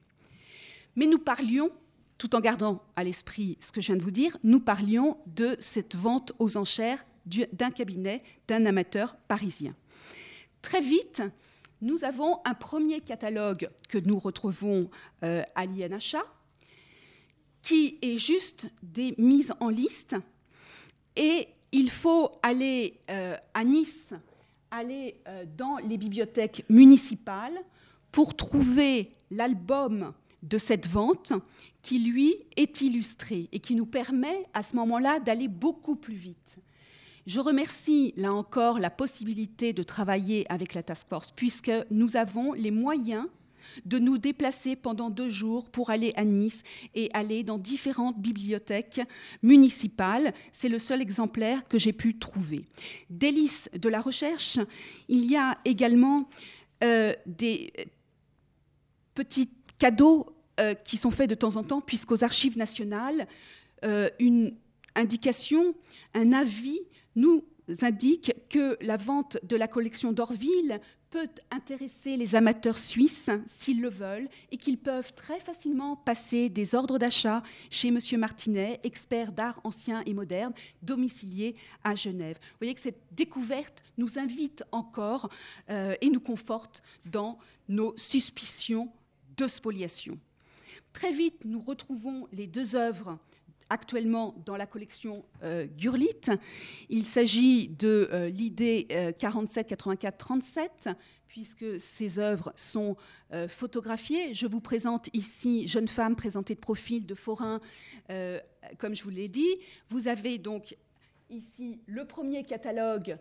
Mais 0.97 1.07
nous 1.07 1.19
parlions, 1.19 1.71
tout 2.19 2.35
en 2.35 2.41
gardant 2.41 2.83
à 2.97 3.05
l'esprit 3.05 3.59
ce 3.61 3.71
que 3.71 3.83
je 3.83 3.89
viens 3.89 3.97
de 3.97 4.03
vous 4.03 4.11
dire, 4.11 4.37
nous 4.43 4.61
parlions 4.61 5.19
de 5.27 5.57
cette 5.61 5.95
vente 5.95 6.33
aux 6.39 6.57
enchères 6.57 7.05
d'un 7.27 7.71
cabinet 7.71 8.21
d'un 8.49 8.67
amateur 8.67 9.17
parisien. 9.29 9.75
Très 10.63 10.81
vite, 10.81 11.23
nous 11.81 12.05
avons 12.05 12.41
un 12.45 12.55
premier 12.55 13.01
catalogue 13.01 13.69
que 13.89 13.99
nous 13.99 14.19
retrouvons 14.19 14.89
euh, 15.23 15.43
à 15.55 15.67
l'INHA, 15.67 16.25
qui 17.63 17.99
est 18.01 18.17
juste 18.17 18.67
des 18.83 19.15
mises 19.19 19.53
en 19.61 19.69
liste. 19.69 20.17
Et 21.17 21.49
il 21.73 21.91
faut 21.91 22.31
aller 22.43 23.01
euh, 23.11 23.37
à 23.53 23.65
Nice, 23.65 24.15
aller 24.71 25.21
euh, 25.29 25.45
dans 25.57 25.77
les 25.79 25.99
bibliothèques 25.99 26.65
municipales 26.69 27.59
pour 28.13 28.37
trouver 28.37 29.13
l'album 29.31 30.13
de 30.43 30.59
cette 30.59 30.87
vente 30.87 31.33
qui, 31.83 31.99
lui, 31.99 32.37
est 32.57 32.81
illustré 32.81 33.49
et 33.53 33.59
qui 33.59 33.75
nous 33.75 33.87
permet 33.87 34.47
à 34.55 34.63
ce 34.63 34.77
moment-là 34.77 35.19
d'aller 35.19 35.49
beaucoup 35.49 35.97
plus 35.97 36.15
vite. 36.15 36.59
Je 37.27 37.41
remercie 37.41 38.15
là 38.17 38.33
encore 38.33 38.79
la 38.79 38.91
possibilité 38.91 39.73
de 39.73 39.83
travailler 39.83 40.47
avec 40.51 40.75
la 40.75 40.83
task 40.83 41.09
force 41.09 41.33
puisque 41.33 41.73
nous 41.91 42.17
avons 42.17 42.53
les 42.53 42.71
moyens 42.71 43.27
de 43.85 43.99
nous 43.99 44.17
déplacer 44.17 44.77
pendant 44.77 45.11
deux 45.11 45.29
jours 45.29 45.69
pour 45.71 45.91
aller 45.91 46.13
à 46.15 46.25
Nice 46.25 46.63
et 46.95 47.11
aller 47.13 47.43
dans 47.43 47.59
différentes 47.59 48.17
bibliothèques 48.17 49.01
municipales. 49.43 50.33
C'est 50.53 50.69
le 50.69 50.79
seul 50.79 51.03
exemplaire 51.03 51.67
que 51.67 51.79
j'ai 51.79 51.93
pu 51.93 52.17
trouver. 52.17 52.63
Délice 53.11 53.69
de 53.77 53.89
la 53.89 54.01
recherche, 54.01 54.61
il 55.09 55.25
y 55.29 55.37
a 55.37 55.59
également 55.65 56.29
euh, 56.85 57.13
des 57.27 57.73
petits 59.15 59.51
cadeaux 59.79 60.33
euh, 60.61 60.75
qui 60.75 60.97
sont 60.97 61.11
faits 61.11 61.29
de 61.29 61.35
temps 61.35 61.57
en 61.57 61.65
temps, 61.65 61.81
puisqu'aux 61.81 62.23
archives 62.23 62.57
nationales, 62.57 63.27
euh, 63.85 64.09
une 64.21 64.55
indication, 64.95 65.75
un 66.15 66.33
avis 66.33 66.81
nous 67.17 67.45
indique 67.83 68.33
que 68.49 68.77
la 68.81 68.97
vente 68.97 69.39
de 69.43 69.57
la 69.57 69.67
collection 69.67 70.13
d'Orville 70.13 70.81
peut 71.11 71.29
intéresser 71.51 72.17
les 72.17 72.35
amateurs 72.35 72.79
suisses 72.79 73.31
s'ils 73.47 73.81
le 73.81 73.89
veulent 73.89 74.29
et 74.51 74.57
qu'ils 74.57 74.79
peuvent 74.79 75.15
très 75.15 75.41
facilement 75.41 75.97
passer 75.97 76.49
des 76.49 76.75
ordres 76.75 76.99
d'achat 76.99 77.43
chez 77.71 77.89
M. 77.89 77.99
Martinet, 78.19 78.81
expert 78.85 79.33
d'art 79.33 79.61
ancien 79.65 80.03
et 80.05 80.15
moderne, 80.15 80.53
domicilié 80.83 81.55
à 81.85 81.95
Genève. 81.95 82.37
Vous 82.41 82.59
voyez 82.61 82.75
que 82.75 82.81
cette 82.81 83.03
découverte 83.13 83.83
nous 83.99 84.19
invite 84.19 84.65
encore 84.73 85.31
euh, 85.71 85.95
et 86.01 86.11
nous 86.11 86.21
conforte 86.21 86.83
dans 87.05 87.39
nos 87.69 87.97
suspicions 87.97 88.93
de 89.37 89.49
spoliation. 89.49 90.19
Très 90.93 91.13
vite, 91.13 91.45
nous 91.45 91.61
retrouvons 91.61 92.27
les 92.33 92.47
deux 92.47 92.75
œuvres 92.75 93.19
actuellement 93.71 94.35
dans 94.45 94.57
la 94.57 94.67
collection 94.67 95.25
euh, 95.43 95.67
Gurlit. 95.77 96.21
Il 96.89 97.07
s'agit 97.07 97.69
de 97.69 98.09
euh, 98.13 98.29
l'idée 98.29 98.87
47, 99.19 99.67
84, 99.67 100.17
37, 100.17 100.89
puisque 101.27 101.81
ces 101.81 102.19
œuvres 102.19 102.53
sont 102.57 102.97
euh, 103.33 103.49
photographiées. 103.49 104.35
Je 104.35 104.47
vous 104.47 104.61
présente 104.61 105.09
ici 105.13 105.67
Jeune 105.67 105.89
femme 105.89 106.17
présentée 106.17 106.55
de 106.55 106.61
profil 106.61 107.07
de 107.07 107.15
forain, 107.15 107.61
comme 108.79 108.95
je 108.95 109.03
vous 109.03 109.11
l'ai 109.11 109.29
dit. 109.29 109.57
Vous 109.91 110.09
avez 110.09 110.39
donc 110.39 110.77
ici 111.29 111.81
le 111.87 112.05
premier 112.05 112.45
catalogue 112.45 113.19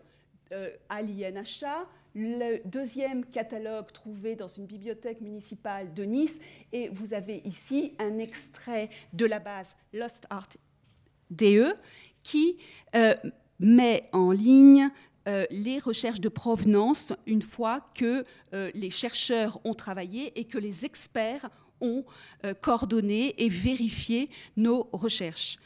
à 0.88 1.02
l'INHA, 1.02 1.88
le 2.18 2.62
deuxième 2.64 3.26
catalogue 3.26 3.92
trouvé 3.92 4.36
dans 4.36 4.48
une 4.48 4.64
bibliothèque 4.64 5.20
municipale 5.20 5.92
de 5.92 6.02
Nice. 6.02 6.40
Et 6.72 6.88
vous 6.88 7.12
avez 7.12 7.42
ici 7.44 7.92
un 7.98 8.18
extrait 8.18 8.88
de 9.12 9.26
la 9.26 9.38
base 9.38 9.76
Lost 9.92 10.26
Art 10.30 10.48
DE 11.30 11.74
qui 12.22 12.56
euh, 12.94 13.14
met 13.58 14.08
en 14.12 14.30
ligne 14.30 14.88
euh, 15.28 15.44
les 15.50 15.78
recherches 15.78 16.22
de 16.22 16.30
provenance 16.30 17.12
une 17.26 17.42
fois 17.42 17.86
que 17.94 18.24
euh, 18.54 18.70
les 18.72 18.90
chercheurs 18.90 19.60
ont 19.64 19.74
travaillé 19.74 20.38
et 20.40 20.44
que 20.44 20.56
les 20.56 20.86
experts 20.86 21.50
ont 21.82 22.06
coordonné 22.62 23.34
et 23.36 23.50
vérifié 23.50 24.30
nos 24.56 24.88
recherches. 24.94 25.58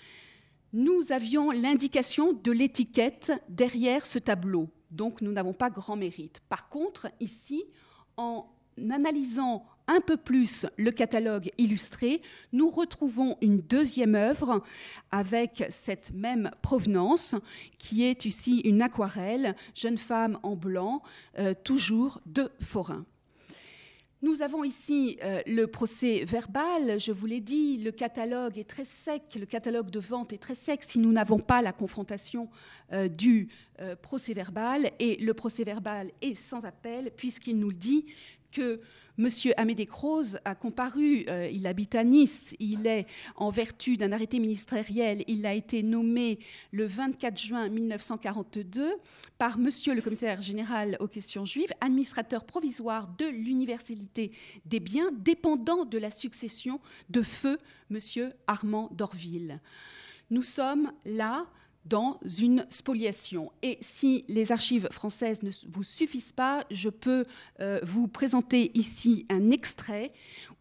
Nous 0.72 1.12
avions 1.12 1.52
l'indication 1.52 2.32
de 2.32 2.50
l'étiquette 2.50 3.30
derrière 3.48 4.04
ce 4.04 4.18
tableau 4.18 4.68
donc 4.90 5.20
nous 5.20 5.32
n'avons 5.32 5.52
pas 5.52 5.70
grand 5.70 5.96
mérite. 5.96 6.40
Par 6.48 6.68
contre, 6.68 7.08
ici, 7.20 7.64
en 8.16 8.46
analysant 8.90 9.64
un 9.86 10.00
peu 10.00 10.16
plus 10.16 10.66
le 10.76 10.92
catalogue 10.92 11.50
illustré, 11.58 12.22
nous 12.52 12.70
retrouvons 12.70 13.36
une 13.40 13.60
deuxième 13.60 14.14
œuvre 14.14 14.62
avec 15.10 15.64
cette 15.68 16.12
même 16.12 16.50
provenance, 16.62 17.34
qui 17.76 18.04
est 18.04 18.24
ici 18.24 18.60
une 18.60 18.82
aquarelle, 18.82 19.56
jeune 19.74 19.98
femme 19.98 20.38
en 20.44 20.54
blanc, 20.54 21.02
euh, 21.38 21.54
toujours 21.64 22.20
de 22.26 22.50
Forain. 22.60 23.04
Nous 24.22 24.42
avons 24.42 24.64
ici 24.64 25.18
euh, 25.22 25.40
le 25.46 25.66
procès 25.66 26.24
verbal, 26.26 27.00
je 27.00 27.10
vous 27.10 27.24
l'ai 27.24 27.40
dit, 27.40 27.78
le 27.78 27.90
catalogue 27.90 28.58
est 28.58 28.68
très 28.68 28.84
sec, 28.84 29.22
le 29.34 29.46
catalogue 29.46 29.88
de 29.88 29.98
vente 29.98 30.34
est 30.34 30.38
très 30.38 30.54
sec 30.54 30.82
si 30.82 30.98
nous 30.98 31.10
n'avons 31.10 31.38
pas 31.38 31.62
la 31.62 31.72
confrontation 31.72 32.50
euh, 32.92 33.08
du 33.08 33.48
euh, 33.80 33.96
procès 33.96 34.34
verbal. 34.34 34.90
Et 34.98 35.16
le 35.16 35.32
procès 35.32 35.64
verbal 35.64 36.10
est 36.20 36.34
sans 36.34 36.66
appel 36.66 37.12
puisqu'il 37.16 37.58
nous 37.58 37.72
dit 37.72 38.04
que 38.50 38.78
Monsieur 39.20 39.52
Amédée 39.60 39.84
Croze 39.84 40.38
a 40.46 40.54
comparu, 40.54 41.26
euh, 41.28 41.46
il 41.52 41.66
habite 41.66 41.94
à 41.94 42.04
Nice, 42.04 42.54
il 42.58 42.86
est, 42.86 43.04
en 43.36 43.50
vertu 43.50 43.98
d'un 43.98 44.12
arrêté 44.12 44.38
ministériel, 44.38 45.24
il 45.26 45.44
a 45.44 45.52
été 45.52 45.82
nommé 45.82 46.38
le 46.72 46.86
24 46.86 47.38
juin 47.38 47.68
1942 47.68 48.94
par 49.36 49.58
Monsieur 49.58 49.94
le 49.94 50.00
commissaire 50.00 50.40
général 50.40 50.96
aux 51.00 51.06
questions 51.06 51.44
juives, 51.44 51.68
administrateur 51.82 52.44
provisoire 52.44 53.08
de 53.18 53.26
l'université 53.26 54.32
des 54.64 54.80
biens, 54.80 55.10
dépendant 55.12 55.84
de 55.84 55.98
la 55.98 56.10
succession 56.10 56.80
de 57.10 57.20
feu 57.20 57.58
Monsieur 57.90 58.32
Armand 58.46 58.88
d'Orville. 58.92 59.60
Nous 60.30 60.42
sommes 60.42 60.92
là 61.04 61.46
dans 61.84 62.20
une 62.38 62.66
spoliation. 62.70 63.52
Et 63.62 63.78
si 63.80 64.24
les 64.28 64.52
archives 64.52 64.88
françaises 64.90 65.42
ne 65.42 65.50
vous 65.68 65.82
suffisent 65.82 66.32
pas, 66.32 66.64
je 66.70 66.88
peux 66.88 67.24
euh, 67.60 67.80
vous 67.82 68.06
présenter 68.08 68.70
ici 68.74 69.26
un 69.30 69.50
extrait 69.50 70.08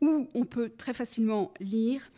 où 0.01 0.29
on 0.33 0.45
peut 0.45 0.71
très 0.77 0.93
facilement 0.93 1.51
lire 1.59 2.09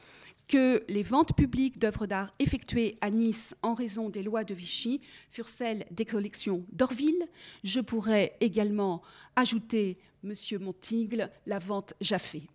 que 0.47 0.83
les 0.89 1.01
ventes 1.01 1.33
publiques 1.33 1.79
d'œuvres 1.79 2.07
d'art 2.07 2.33
effectuées 2.39 2.97
à 2.99 3.09
Nice 3.09 3.55
en 3.61 3.73
raison 3.73 4.09
des 4.09 4.21
lois 4.21 4.43
de 4.43 4.53
Vichy 4.53 4.99
furent 5.29 5.47
celles 5.47 5.85
des 5.91 6.03
collections 6.03 6.65
d'Orville. 6.73 7.25
Je 7.63 7.79
pourrais 7.79 8.35
également 8.41 9.01
ajouter, 9.37 9.97
Monsieur 10.23 10.59
Montigle, 10.59 11.31
la 11.45 11.57
vente 11.57 11.93
Jaffé. 12.01 12.49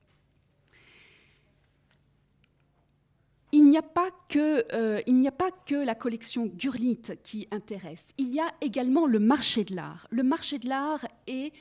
Il 3.52 3.68
n'y 3.68 3.78
a 3.78 3.82
pas 3.82 4.10
que, 4.28 4.64
euh, 4.74 5.00
il 5.06 5.20
n'y 5.20 5.28
a 5.28 5.32
pas 5.32 5.50
que 5.50 5.74
la 5.74 5.94
collection 5.94 6.46
Gurlit 6.46 7.02
qui 7.22 7.46
intéresse. 7.50 8.12
Il 8.18 8.34
y 8.34 8.40
a 8.40 8.50
également 8.60 9.06
le 9.06 9.18
marché 9.18 9.64
de 9.64 9.74
l'art. 9.74 10.06
Le 10.10 10.22
marché 10.22 10.58
de 10.58 10.68
l'art 10.68 11.06
est 11.26 11.52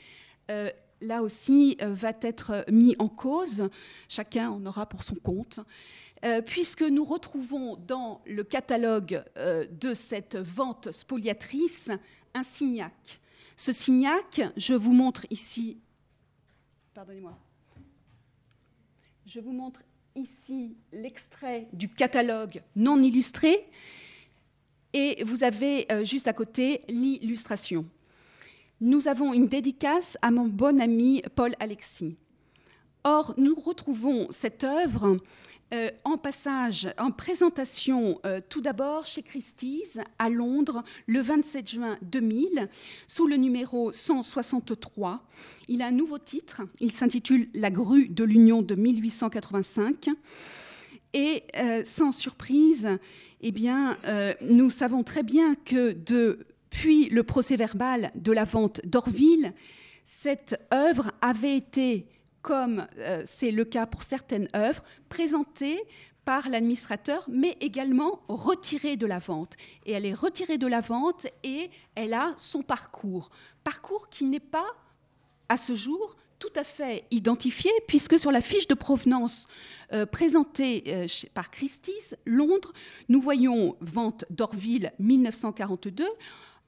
euh, 0.49 0.71
là 1.01 1.21
aussi 1.21 1.77
euh, 1.81 1.93
va 1.93 2.11
être 2.21 2.65
mis 2.71 2.95
en 2.99 3.07
cause. 3.07 3.69
Chacun 4.09 4.49
en 4.49 4.65
aura 4.65 4.87
pour 4.87 5.03
son 5.03 5.15
compte. 5.15 5.59
puisque 6.47 6.81
nous 6.81 7.03
retrouvons 7.03 7.75
dans 7.75 8.21
le 8.25 8.43
catalogue 8.43 9.23
de 9.35 9.93
cette 9.93 10.35
vente 10.35 10.91
spoliatrice 10.91 11.91
un 12.33 12.43
signac. 12.43 13.21
Ce 13.55 13.71
signac, 13.71 14.41
je 14.57 14.73
vous 14.73 14.91
montre 14.91 15.27
ici, 15.29 15.77
pardonnez-moi, 16.95 17.37
je 19.27 19.39
vous 19.39 19.51
montre 19.51 19.83
ici 20.15 20.75
l'extrait 20.91 21.67
du 21.73 21.89
catalogue 21.89 22.61
non 22.75 23.01
illustré 23.01 23.67
Et 24.93 25.23
vous 25.23 25.43
avez 25.43 25.87
juste 26.03 26.27
à 26.27 26.33
côté 26.33 26.81
l'illustration. 26.87 27.85
Nous 28.81 29.07
avons 29.07 29.33
une 29.33 29.47
dédicace 29.47 30.17
à 30.21 30.31
mon 30.31 30.47
bon 30.47 30.81
ami 30.81 31.21
Paul 31.35 31.53
Alexis. 31.59 32.17
Or, 33.03 33.33
nous 33.37 33.55
retrouvons 33.55 34.27
cette 34.31 34.63
œuvre 34.63 35.17
euh, 35.73 35.89
en 36.03 36.17
passage, 36.17 36.87
en 36.99 37.09
présentation, 37.09 38.19
euh, 38.23 38.39
tout 38.49 38.61
d'abord 38.61 39.07
chez 39.07 39.23
Christie's 39.23 39.99
à 40.19 40.29
Londres 40.29 40.83
le 41.07 41.21
27 41.21 41.67
juin 41.67 41.97
2000, 42.03 42.69
sous 43.07 43.25
le 43.25 43.35
numéro 43.35 43.91
163. 43.91 45.23
Il 45.67 45.81
a 45.81 45.87
un 45.87 45.91
nouveau 45.91 46.19
titre, 46.19 46.61
il 46.79 46.93
s'intitule 46.93 47.47
La 47.55 47.71
grue 47.71 48.09
de 48.09 48.23
l'Union 48.23 48.61
de 48.61 48.75
1885. 48.75 50.09
Et 51.13 51.43
euh, 51.55 51.81
sans 51.83 52.11
surprise, 52.11 52.87
eh 53.41 53.51
bien, 53.51 53.97
nous 54.41 54.69
savons 54.69 55.03
très 55.03 55.23
bien 55.23 55.55
que 55.55 55.93
depuis 55.93 57.09
le 57.09 57.23
procès 57.23 57.55
verbal 57.55 58.11
de 58.15 58.31
la 58.31 58.43
vente 58.45 58.81
d'Orville, 58.85 59.53
cette 60.03 60.59
œuvre 60.71 61.11
avait 61.21 61.57
été 61.57 62.07
comme 62.45 62.85
euh, 62.99 63.23
c'est 63.25 63.49
le 63.49 63.65
cas 63.65 63.87
pour 63.87 64.03
certaines 64.03 64.47
œuvres, 64.55 64.83
présentées 65.09 65.81
par 66.25 66.47
l'administrateur, 66.47 67.25
mais 67.27 67.57
également 67.59 68.21
retirée 68.27 68.97
de 68.97 69.07
la 69.07 69.17
vente. 69.17 69.55
Et 69.87 69.93
elle 69.93 70.05
est 70.05 70.13
retirée 70.13 70.59
de 70.59 70.67
la 70.67 70.79
vente 70.79 71.25
et 71.43 71.71
elle 71.95 72.13
a 72.13 72.35
son 72.37 72.61
parcours. 72.61 73.31
Parcours 73.63 74.09
qui 74.09 74.25
n'est 74.25 74.39
pas, 74.39 74.67
à 75.49 75.57
ce 75.57 75.73
jour, 75.73 76.15
tout 76.37 76.53
à 76.55 76.63
fait 76.63 77.05
identifié, 77.09 77.71
puisque 77.87 78.19
sur 78.19 78.31
la 78.31 78.41
fiche 78.41 78.67
de 78.67 78.75
provenance 78.75 79.47
euh, 79.91 80.05
présentée 80.05 80.83
euh, 80.87 81.07
par 81.33 81.49
Christie's, 81.49 82.15
Londres, 82.25 82.73
nous 83.09 83.21
voyons 83.21 83.75
vente 83.81 84.23
d'Orville 84.29 84.93
1942, 84.99 86.05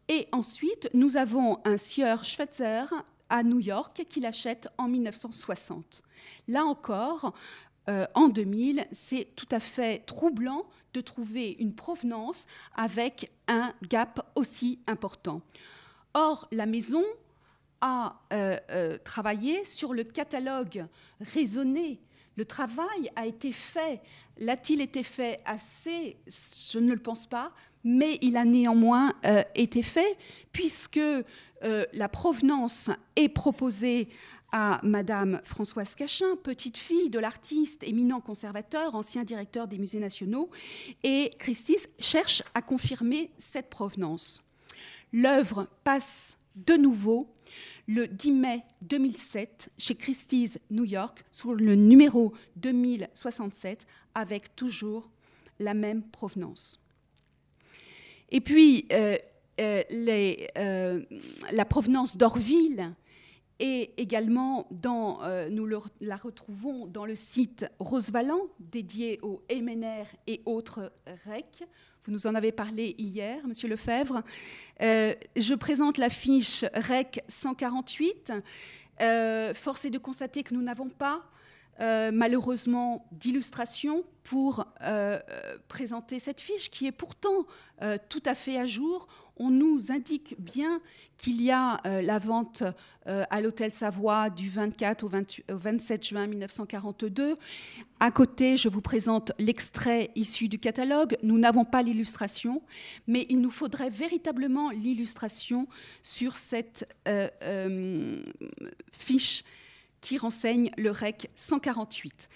et 0.10 0.28
ensuite 0.32 0.90
nous 0.96 1.18
avons 1.18 1.60
un 1.66 1.78
sieur 1.78 2.26
Schweitzer 2.26 2.86
à 3.30 3.44
New 3.44 3.60
York 3.60 4.06
qu'il 4.10 4.26
achète 4.26 4.68
en 4.78 4.88
1960. 4.88 6.04
Là 6.48 6.66
encore, 6.66 7.34
euh, 7.90 8.06
en 8.16 8.28
2000, 8.28 8.86
c'est 8.92 9.30
tout 9.36 9.48
à 9.52 9.60
fait 9.60 10.06
troublant 10.06 10.66
de 10.94 11.00
trouver 11.00 11.56
une 11.60 11.74
provenance 11.74 12.46
avec 12.76 13.32
un 13.48 13.74
gap 13.88 14.30
aussi 14.36 14.80
important. 14.88 15.42
Or, 16.14 16.48
la 16.52 16.66
maison 16.66 17.04
a 17.80 18.20
euh, 18.34 18.58
euh, 18.72 18.98
travaillé 18.98 19.64
sur 19.64 19.94
le 19.94 20.04
catalogue 20.04 20.86
raisonné. 21.22 22.00
Le 22.36 22.44
travail 22.44 23.10
a 23.16 23.26
été 23.26 23.52
fait. 23.52 24.02
L'a-t-il 24.38 24.82
été 24.82 25.04
fait 25.04 25.40
assez? 25.46 26.18
Je 26.28 26.80
ne 26.80 26.92
le 26.92 27.00
pense 27.00 27.26
pas, 27.26 27.52
mais 27.84 28.20
il 28.22 28.36
a 28.36 28.44
néanmoins 28.46 29.14
été 29.56 29.82
fait, 29.82 30.18
puisque 30.52 31.00
euh, 31.64 31.86
la 31.94 32.10
provenance 32.10 32.90
est 33.16 33.30
proposée 33.30 34.08
à 34.52 34.80
Madame 34.84 35.42
Françoise 35.44 35.96
Cachin, 35.96 36.36
petite 36.42 36.78
fille 36.78 37.10
de 37.10 37.20
l'artiste 37.20 37.84
éminent 37.84 38.22
conservateur, 38.22 38.96
ancien 38.96 39.24
directeur 39.24 39.68
des 39.68 39.78
musées 39.78 40.00
nationaux, 40.00 40.50
et 41.04 41.32
Christie 41.38 41.78
cherche 42.00 42.44
à 42.54 42.62
confirmer 42.62 43.32
cette 43.38 43.70
provenance. 43.70 44.42
L'œuvre 45.12 45.68
passe 45.84 46.38
de 46.56 46.76
nouveau 46.76 47.28
le 47.88 48.08
10 48.08 48.32
mai 48.32 48.64
2007 48.82 49.70
chez 49.78 49.96
Christie's 49.96 50.60
New 50.70 50.86
York 50.86 51.24
sous 51.32 51.54
le 51.54 51.76
numéro 51.76 52.34
2067 52.58 53.86
avec 54.14 54.56
toujours 54.56 55.10
la 55.60 55.74
même 55.74 56.04
provenance. 56.04 56.80
Et 58.30 58.42
puis, 58.42 58.86
euh, 58.92 59.18
euh, 59.60 59.82
euh, 60.58 61.02
la 61.52 61.66
provenance 61.66 62.16
d'Orville 62.16 62.94
et 63.60 63.92
également 63.98 64.68
dans, 64.70 65.24
euh, 65.24 65.50
nous 65.50 65.68
la 66.00 66.16
retrouvons 66.16 66.86
dans 66.86 67.06
le 67.06 67.16
site 67.16 67.66
Rosevalent 67.80 68.42
dédié 68.60 69.18
aux 69.24 69.42
MNR 69.52 70.06
et 70.28 70.42
autres 70.46 70.92
REC. 71.26 71.64
Vous 72.06 72.12
nous 72.12 72.28
en 72.28 72.36
avez 72.36 72.52
parlé 72.52 72.94
hier, 73.00 73.48
Monsieur 73.48 73.68
Lefebvre. 73.68 74.22
je 74.80 75.54
présente 75.56 75.98
la 75.98 76.10
fiche 76.10 76.64
REC 76.76 77.24
148. 77.28 78.34
force 79.56 79.86
est 79.86 79.90
de 79.90 79.98
constater 79.98 80.44
que 80.44 80.54
nous 80.54 80.62
n'avons 80.62 80.90
pas 80.90 81.24
malheureusement 81.80 83.08
d'illustration 83.12 84.06
pour 84.24 84.66
présenter 85.68 86.20
cette 86.20 86.40
fiche 86.40 86.70
qui 86.70 86.86
est 86.88 86.94
pourtant 86.94 87.46
tout 88.08 88.24
à 88.26 88.36
fait 88.36 88.58
à 88.58 88.68
jour 88.68 89.08
on 89.40 89.50
nous 89.50 89.92
indique 89.92 90.36
bien 90.40 90.82
qu'il 91.18 91.42
y 91.42 91.52
a 91.52 91.80
euh, 91.86 92.02
la 92.02 92.20
vente 92.20 92.64
euh, 93.08 93.24
à 93.30 93.42
l'Hôtel 93.42 93.72
Savoie 93.72 94.30
du 94.30 94.50
24 94.50 95.04
au, 95.04 95.10
27 95.50 96.04
juin 96.06 96.28
1942. 96.28 97.36
À 98.00 98.12
côté, 98.12 98.58
je 98.58 98.70
vous 98.70 98.82
présente 98.82 99.32
l'extrait 99.40 100.12
issu 100.16 100.48
du 100.48 100.60
catalogue. 100.60 101.18
Nous 101.24 101.38
n'avons 101.38 101.66
pas 101.66 101.82
l'illustration, 101.82 102.62
mais 103.08 103.26
il 103.30 103.42
nous 103.42 103.52
faudrait 103.52 103.90
véritablement 103.90 104.70
l'illustration 104.72 105.68
sur 106.02 106.36
cette 106.36 106.86
euh, 107.08 108.22
fiche 108.92 109.44
qui 110.02 110.18
renseigne 110.18 110.72
le 110.78 110.92
REC 110.92 111.30
148. 111.36 112.30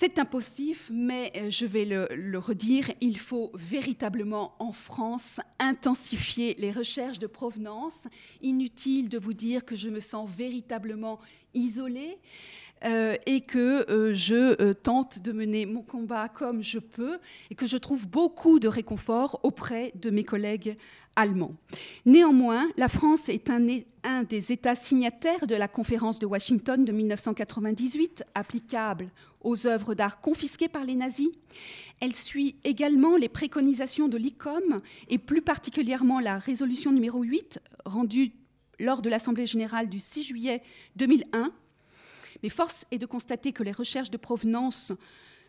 C'est 0.00 0.18
impossible, 0.18 0.78
mais 0.90 1.30
euh, 1.36 1.50
je 1.50 1.66
vais 1.66 1.84
le, 1.84 2.38
redire, 2.38 2.90
il 3.02 3.18
faut 3.18 3.52
véritablement 3.52 4.54
en 4.58 4.72
France 4.72 5.40
intensifier 5.58 6.54
les 6.58 6.72
recherches 6.72 7.18
de 7.18 7.26
provenance. 7.26 8.08
Inutile 8.40 9.10
de 9.10 9.18
vous 9.18 9.34
dire 9.34 9.62
que 9.62 9.76
je 9.76 9.90
me 9.90 10.00
sens 10.00 10.26
véritablement 10.30 11.20
isolée. 11.52 12.18
Euh, 12.82 13.16
et 13.26 13.42
que 13.42 13.90
euh, 13.90 14.14
je 14.14 14.72
tente 14.72 15.18
de 15.18 15.32
mener 15.32 15.66
mon 15.66 15.82
combat 15.82 16.30
comme 16.30 16.62
je 16.62 16.78
peux 16.78 17.18
et 17.50 17.54
que 17.54 17.66
je 17.66 17.76
trouve 17.76 18.08
beaucoup 18.08 18.58
de 18.58 18.68
réconfort 18.68 19.38
auprès 19.42 19.92
de 19.96 20.08
mes 20.08 20.24
collègues 20.24 20.76
allemands. 21.14 21.54
Néanmoins, 22.06 22.70
la 22.78 22.88
France 22.88 23.28
est 23.28 23.50
un, 23.50 23.66
un 24.02 24.22
des 24.22 24.52
États 24.52 24.76
signataires 24.76 25.46
de 25.46 25.54
la 25.54 25.68
conférence 25.68 26.18
de 26.20 26.24
Washington 26.24 26.82
de 26.82 26.92
1998 26.92 28.24
applicable 28.34 29.10
aux 29.42 29.66
œuvres 29.66 29.94
d'art 29.94 30.22
confisquées 30.22 30.68
par 30.68 30.84
les 30.84 30.94
nazis. 30.94 31.28
Elle 32.00 32.14
suit 32.14 32.56
également 32.64 33.18
les 33.18 33.28
préconisations 33.28 34.08
de 34.08 34.16
l'ICOM 34.16 34.80
et 35.08 35.18
plus 35.18 35.42
particulièrement 35.42 36.18
la 36.18 36.38
résolution 36.38 36.92
numéro 36.92 37.22
8 37.22 37.60
rendue 37.84 38.32
lors 38.78 39.02
de 39.02 39.10
l'Assemblée 39.10 39.44
générale 39.44 39.90
du 39.90 40.00
6 40.00 40.24
juillet 40.24 40.62
2001. 40.96 41.52
Mais 42.42 42.48
force 42.48 42.84
est 42.90 42.98
de 42.98 43.06
constater 43.06 43.52
que 43.52 43.62
les 43.62 43.72
recherches 43.72 44.10
de 44.10 44.16
provenance 44.16 44.92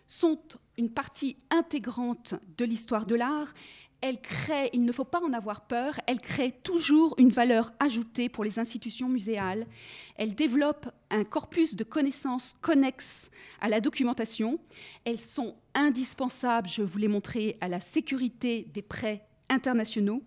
sont 0.07 0.39
une 0.77 0.89
partie 0.89 1.37
intégrante 1.49 2.35
de 2.57 2.65
l'histoire 2.65 3.05
de 3.05 3.15
l'art 3.15 3.53
elle 4.01 4.19
crée, 4.19 4.71
il 4.73 4.83
ne 4.83 4.91
faut 4.91 5.05
pas 5.05 5.21
en 5.21 5.31
avoir 5.31 5.61
peur, 5.61 5.99
elle 6.07 6.19
crée 6.19 6.51
toujours 6.63 7.13
une 7.19 7.29
valeur 7.29 7.71
ajoutée 7.79 8.29
pour 8.29 8.43
les 8.43 8.57
institutions 8.57 9.07
muséales. 9.07 9.67
Elle 10.15 10.33
développe 10.33 10.89
un 11.11 11.23
corpus 11.23 11.75
de 11.75 11.83
connaissances 11.83 12.55
connexes 12.61 13.29
à 13.61 13.69
la 13.69 13.79
documentation. 13.79 14.59
Elles 15.05 15.19
sont 15.19 15.55
indispensables, 15.75 16.67
je 16.67 16.81
vous 16.81 16.97
l'ai 16.97 17.07
montré, 17.07 17.57
à 17.61 17.67
la 17.67 17.79
sécurité 17.79 18.67
des 18.73 18.81
prêts 18.81 19.23
internationaux, 19.49 20.23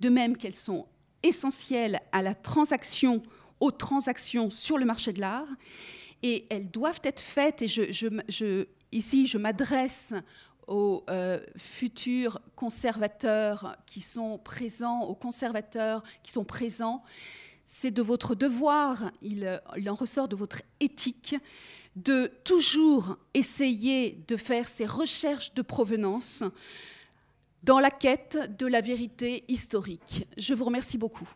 de 0.00 0.08
même 0.08 0.36
qu'elles 0.36 0.56
sont 0.56 0.86
essentielles 1.22 2.00
à 2.12 2.22
la 2.22 2.34
transaction, 2.34 3.22
aux 3.60 3.72
transactions 3.72 4.48
sur 4.48 4.78
le 4.78 4.86
marché 4.86 5.12
de 5.12 5.20
l'art. 5.20 5.48
Et 6.22 6.46
elles 6.50 6.70
doivent 6.70 7.00
être 7.04 7.20
faites, 7.20 7.62
et 7.62 8.68
ici 8.92 9.26
je 9.26 9.38
m'adresse 9.38 10.14
aux 10.68 11.02
euh, 11.08 11.40
futurs 11.56 12.40
conservateurs 12.54 13.76
qui 13.86 14.00
sont 14.00 14.38
présents, 14.38 15.02
aux 15.02 15.14
conservateurs 15.14 16.02
qui 16.22 16.30
sont 16.30 16.44
présents. 16.44 17.02
C'est 17.66 17.90
de 17.90 18.02
votre 18.02 18.34
devoir, 18.34 19.10
il, 19.22 19.60
en 19.88 19.94
ressort 19.94 20.28
de 20.28 20.36
votre 20.36 20.62
éthique, 20.80 21.36
de 21.96 22.30
toujours 22.44 23.16
essayer 23.34 24.22
de 24.28 24.36
faire 24.36 24.68
ces 24.68 24.86
recherches 24.86 25.54
de 25.54 25.62
provenance 25.62 26.44
dans 27.62 27.80
la 27.80 27.90
quête 27.90 28.56
de 28.58 28.66
la 28.66 28.80
vérité 28.80 29.44
historique. 29.48 30.28
Je 30.36 30.54
vous 30.54 30.64
remercie 30.64 30.98
beaucoup. 30.98 31.28